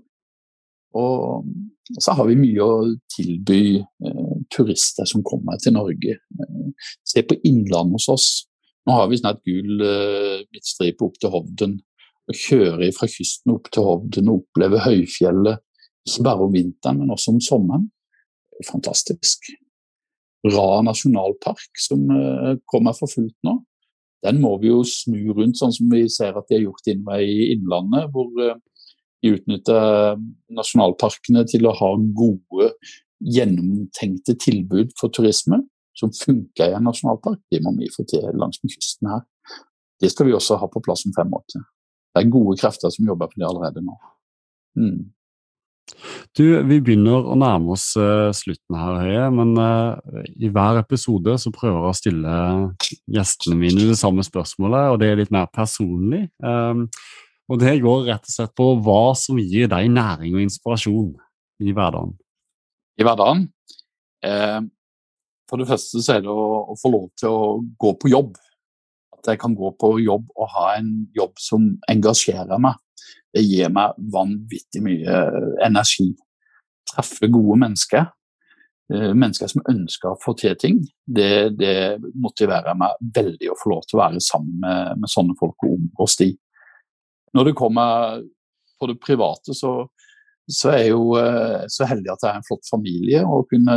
Og 0.97 1.45
så 1.99 2.13
har 2.17 2.28
vi 2.30 2.38
mye 2.38 2.65
å 2.65 2.93
tilby 3.13 3.80
eh, 3.82 4.34
turister 4.54 5.08
som 5.10 5.23
kommer 5.25 5.60
til 5.62 5.75
Norge. 5.75 6.17
Eh, 6.17 6.89
se 7.06 7.23
på 7.25 7.38
innlandet 7.43 7.97
hos 7.97 8.10
oss. 8.13 8.28
Nå 8.88 8.95
har 8.97 9.10
vi 9.10 9.19
snart 9.21 9.41
gul 9.45 9.82
eh, 9.86 10.43
midtstripe 10.49 11.06
opp 11.06 11.17
til 11.21 11.34
Hovden. 11.34 11.78
Å 12.30 12.36
kjøre 12.36 12.91
fra 12.93 13.10
kysten 13.10 13.56
opp 13.56 13.71
til 13.73 13.86
Hovden 13.86 14.30
og 14.30 14.43
oppleve 14.43 14.84
høyfjellet, 14.86 15.63
ikke 16.06 16.25
bare 16.25 16.45
om 16.45 16.54
vinteren, 16.54 17.02
men 17.02 17.13
også 17.13 17.34
om 17.34 17.41
sommeren, 17.43 17.89
er 18.58 18.67
fantastisk. 18.69 19.49
Ra 20.45 20.80
nasjonalpark, 20.86 21.73
som 21.82 22.06
eh, 22.13 22.54
kommer 22.69 22.97
for 22.97 23.12
fullt 23.12 23.38
nå, 23.45 23.60
den 24.25 24.41
må 24.43 24.58
vi 24.60 24.67
jo 24.67 24.82
snu 24.84 25.32
rundt, 25.32 25.58
sånn 25.58 25.73
som 25.73 25.89
vi 25.91 26.04
ser 26.12 26.36
at 26.36 26.49
de 26.49 26.58
har 26.58 26.65
gjort 26.65 26.89
innvei 26.91 27.21
i 27.23 27.45
Innlandet. 27.54 28.10
hvor 28.12 28.58
eh, 29.19 29.25
de 29.25 29.34
utnytter 29.36 30.19
nasjonalparkene 30.55 31.45
til 31.49 31.67
å 31.67 31.75
ha 31.75 31.91
gode, 31.97 32.71
gjennomtenkte 33.19 34.38
tilbud 34.39 34.93
for 34.99 35.12
turisme 35.12 35.60
som 35.99 36.12
funker 36.15 36.71
i 36.71 36.77
en 36.77 36.88
nasjonalpark. 36.88 37.41
Det 37.51 37.60
må 37.65 37.73
vi 37.75 37.91
få 37.91 38.05
til 38.08 38.23
langs 38.39 38.62
med 38.63 38.71
kysten 38.71 39.12
her. 39.12 39.25
Det 39.99 40.12
skal 40.13 40.29
vi 40.29 40.36
også 40.38 40.55
ha 40.62 40.69
på 40.71 40.82
plass 40.84 41.03
om 41.08 41.15
fem 41.15 41.32
år 41.36 41.43
til. 41.51 41.65
Det 42.15 42.23
er 42.23 42.32
gode 42.32 42.55
krefter 42.62 42.93
som 42.93 43.08
jobber 43.08 43.27
på 43.27 43.41
det 43.41 43.47
allerede 43.49 43.84
nå. 43.84 43.97
Mm. 44.79 45.12
Du, 46.38 46.43
Vi 46.69 46.77
begynner 46.86 47.25
å 47.25 47.36
nærme 47.39 47.73
oss 47.73 47.91
uh, 47.97 48.29
slutten 48.36 48.77
her, 48.77 48.99
Høie, 49.01 49.23
men 49.34 49.55
uh, 49.58 49.97
i 50.38 50.51
hver 50.53 50.79
episode 50.84 51.36
så 51.41 51.51
prøver 51.53 51.79
jeg 51.79 51.89
å 51.89 51.97
stille 51.97 52.36
gjestene 53.17 53.58
mine 53.60 53.88
det 53.89 53.97
samme 53.99 54.23
spørsmålet, 54.25 54.93
og 54.93 55.01
det 55.01 55.10
er 55.10 55.19
litt 55.23 55.34
mer 55.34 55.49
personlig. 55.53 56.27
Og 57.50 57.62
det 57.62 57.80
går 57.82 58.06
rett 58.12 58.28
og 58.28 58.34
slett 58.34 58.54
på 58.58 58.68
hva 58.86 59.14
som 59.18 59.40
gir 59.42 59.70
deg 59.72 59.90
næring 59.90 60.36
og 60.36 60.44
inspirasjon 60.44 61.14
i 61.66 61.74
hverdagen. 61.74 62.14
I 63.00 63.06
hverdagen? 63.08 63.48
Eh, 64.26 64.60
for 65.50 65.62
det 65.62 65.70
første 65.72 66.04
så 66.04 66.18
er 66.18 66.26
det 66.26 66.30
å, 66.30 66.76
få 66.78 66.92
lov 66.94 67.08
til 67.18 67.34
å 67.34 67.58
gå 67.82 67.96
på 67.98 68.12
jobb. 68.12 68.38
At 69.18 69.32
jeg 69.32 69.42
kan 69.42 69.56
gå 69.58 69.72
på 69.82 69.96
jobb 70.04 70.30
og 70.36 70.54
ha 70.54 70.68
en 70.78 70.92
jobb 71.16 71.42
som 71.42 71.66
engasjerer 71.90 72.62
meg. 72.62 72.78
Det 73.34 73.42
gir 73.46 73.74
meg 73.74 73.98
vanvittig 74.14 74.84
mye 74.86 75.24
energi. 75.66 76.12
Treffe 76.90 77.30
gode 77.34 77.58
mennesker. 77.64 78.06
Eh, 78.94 79.10
mennesker 79.14 79.50
som 79.50 79.66
ønsker 79.70 80.12
å 80.12 80.20
få 80.22 80.36
til 80.38 80.54
ting. 80.62 80.84
Det, 81.06 81.56
det, 81.58 81.98
motiverer 82.14 82.78
meg 82.78 83.02
veldig 83.18 83.50
å 83.50 83.58
få 83.58 83.74
lov 83.74 83.90
til 83.90 83.98
å 83.98 84.04
være 84.04 84.22
sammen 84.22 84.62
med, 84.62 85.02
med 85.02 85.14
sånne 85.18 85.38
folk 85.42 85.66
og 85.66 85.80
omgås 85.80 86.18
de. 86.22 86.32
Når 87.36 87.50
det 87.50 87.58
kommer 87.58 88.22
på 88.80 88.88
det 88.89 89.00
private, 89.04 89.54
så, 89.58 89.74
så 90.50 90.72
er 90.74 90.86
jeg 90.86 90.94
jo 90.94 91.15
eh, 91.20 91.65
så 91.72 91.88
heldig 91.89 92.13
at 92.13 92.24
jeg 92.24 92.32
er 92.32 92.39
en 92.39 92.48
flott 92.48 92.70
familie. 92.72 93.24
Å 93.26 93.42
kunne 93.50 93.76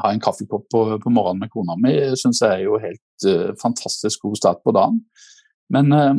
ha 0.00 0.12
en 0.12 0.20
kaffekopp 0.22 0.68
på, 0.72 0.82
på 1.02 1.12
morgenen 1.12 1.44
med 1.44 1.52
kona 1.52 1.76
mi 1.80 1.94
syns 2.18 2.42
jeg 2.42 2.60
er 2.60 2.66
jo 2.66 2.80
helt 2.82 3.26
uh, 3.28 3.54
fantastisk 3.60 4.24
god 4.26 4.38
start 4.40 4.62
på 4.64 4.74
dagen. 4.74 5.00
Men 5.72 5.92
uh, 5.94 6.14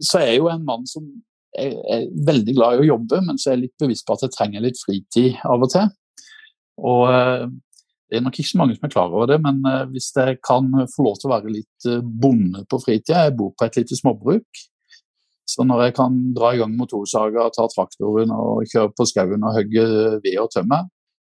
så 0.00 0.20
er 0.20 0.32
jeg 0.32 0.40
jo 0.40 0.50
en 0.52 0.66
mann 0.66 0.86
som 0.90 1.06
er, 1.56 1.74
er, 1.92 2.06
veldig 2.26 2.54
glad 2.56 2.78
i 2.78 2.84
å 2.84 2.90
jobbe, 2.92 3.20
men 3.26 3.40
så 3.40 3.50
er 3.50 3.58
jeg 3.58 3.66
litt 3.66 3.82
bevisst 3.82 4.06
på 4.08 4.16
at 4.16 4.24
jeg 4.26 4.36
trenger 4.36 4.64
litt 4.64 4.80
fritid 4.80 5.40
av 5.46 5.66
og 5.66 5.72
til. 5.72 5.90
Og 6.80 7.04
uh, 7.10 7.46
det 8.10 8.18
er 8.18 8.24
nok 8.26 8.40
ikke 8.40 8.50
så 8.50 8.58
mange 8.58 8.74
som 8.74 8.88
er 8.88 8.94
klar 8.94 9.12
over 9.12 9.28
det, 9.30 9.36
men 9.38 9.60
hvis 9.92 10.08
jeg 10.16 10.40
kan 10.42 10.66
få 10.90 11.04
lov 11.06 11.20
til 11.20 11.28
å 11.28 11.30
være 11.30 11.52
litt 11.54 11.84
bonde 12.02 12.64
på 12.66 12.80
fritida 12.82 13.20
Jeg 13.28 13.36
bor 13.38 13.52
på 13.54 13.68
et 13.68 13.76
lite 13.78 13.94
småbruk. 13.94 14.62
Så 15.50 15.66
når 15.66 15.88
jeg 15.88 15.96
kan 15.96 16.18
dra 16.36 16.52
i 16.54 16.60
gang 16.60 16.76
motorsaga, 16.78 17.48
ta 17.54 17.66
traktoren 17.72 18.30
og 18.34 18.62
kjøre 18.70 18.92
på 18.94 19.06
skauen 19.10 19.42
og 19.42 19.56
hogge 19.56 19.86
ved 20.22 20.36
og 20.38 20.50
tømme, 20.54 20.84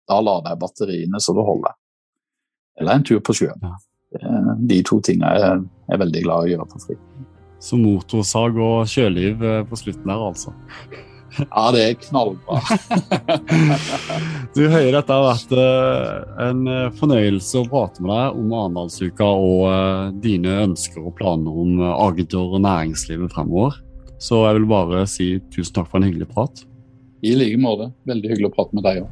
da 0.07 0.19
lader 0.21 0.53
jeg 0.53 0.61
batteriene 0.61 1.19
så 1.19 1.35
det 1.35 1.43
holder. 1.49 1.75
Eller 2.79 2.95
en 2.95 3.07
tur 3.07 3.19
på 3.23 3.35
sjøen. 3.35 3.73
De 4.69 4.81
to 4.87 5.01
tingene 5.03 5.31
er 5.35 5.57
jeg 5.89 6.01
veldig 6.05 6.21
glad 6.27 6.45
i 6.45 6.53
å 6.53 6.53
gjøre 6.53 6.69
på 6.71 6.83
fri. 6.85 6.99
Så 7.65 7.79
motorsag 7.81 8.59
og 8.61 8.87
sjøliv 8.89 9.43
eh, 9.43 9.63
på 9.67 9.79
slutten 9.79 10.11
her, 10.11 10.23
altså? 10.29 10.53
Ja, 11.35 11.63
det 11.73 11.81
er 11.83 11.95
knallbra. 11.99 12.59
du 14.55 14.61
Høie, 14.71 14.91
dette 14.93 15.15
har 15.15 15.25
vært 15.25 15.55
eh, 15.57 16.11
en 16.45 16.61
eh, 16.71 16.91
fornøyelse 16.99 17.63
å 17.63 17.69
prate 17.71 18.03
med 18.05 18.13
deg 18.13 18.37
om 18.39 18.53
Arendalsuka 18.59 19.27
og 19.27 20.21
dine 20.23 20.59
ønsker 20.67 21.03
og 21.03 21.17
planer 21.17 21.57
om 21.65 21.81
Agder 21.89 22.55
og 22.55 22.61
næringslivet 22.67 23.33
fremover. 23.33 23.81
Så 24.25 24.39
jeg 24.47 24.57
vil 24.57 24.69
bare 24.69 25.03
si 25.09 25.27
tusen 25.53 25.75
takk 25.75 25.91
for 25.91 25.99
en 25.99 26.07
hyggelig 26.07 26.29
prat. 26.31 26.63
I 27.25 27.35
like 27.37 27.59
måte. 27.61 27.91
Veldig 28.09 28.31
hyggelig 28.31 28.49
å 28.49 28.55
prate 28.55 28.77
med 28.77 28.85
deg 28.85 29.03
òg. 29.03 29.09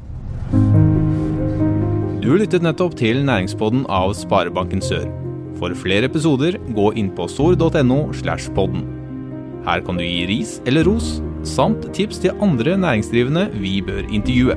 Du 2.24 2.30
lyttet 2.40 2.64
nettopp 2.64 2.96
til 2.98 3.20
Næringspodden 3.26 3.84
av 3.92 4.14
Sparebanken 4.16 4.82
Sør. 4.82 5.06
For 5.60 5.74
flere 5.78 6.08
episoder, 6.08 6.56
gå 6.74 6.90
inn 6.98 7.12
på 7.14 7.28
sor.no. 7.30 8.00
slash 8.16 8.50
podden. 8.56 8.86
Her 9.64 9.84
kan 9.84 10.00
du 10.00 10.04
gi 10.04 10.26
ris 10.28 10.58
eller 10.68 10.84
ros, 10.88 11.18
samt 11.46 11.86
tips 11.96 12.20
til 12.24 12.34
andre 12.44 12.76
næringsdrivende 12.80 13.50
vi 13.60 13.78
bør 13.84 14.02
intervjue. 14.08 14.56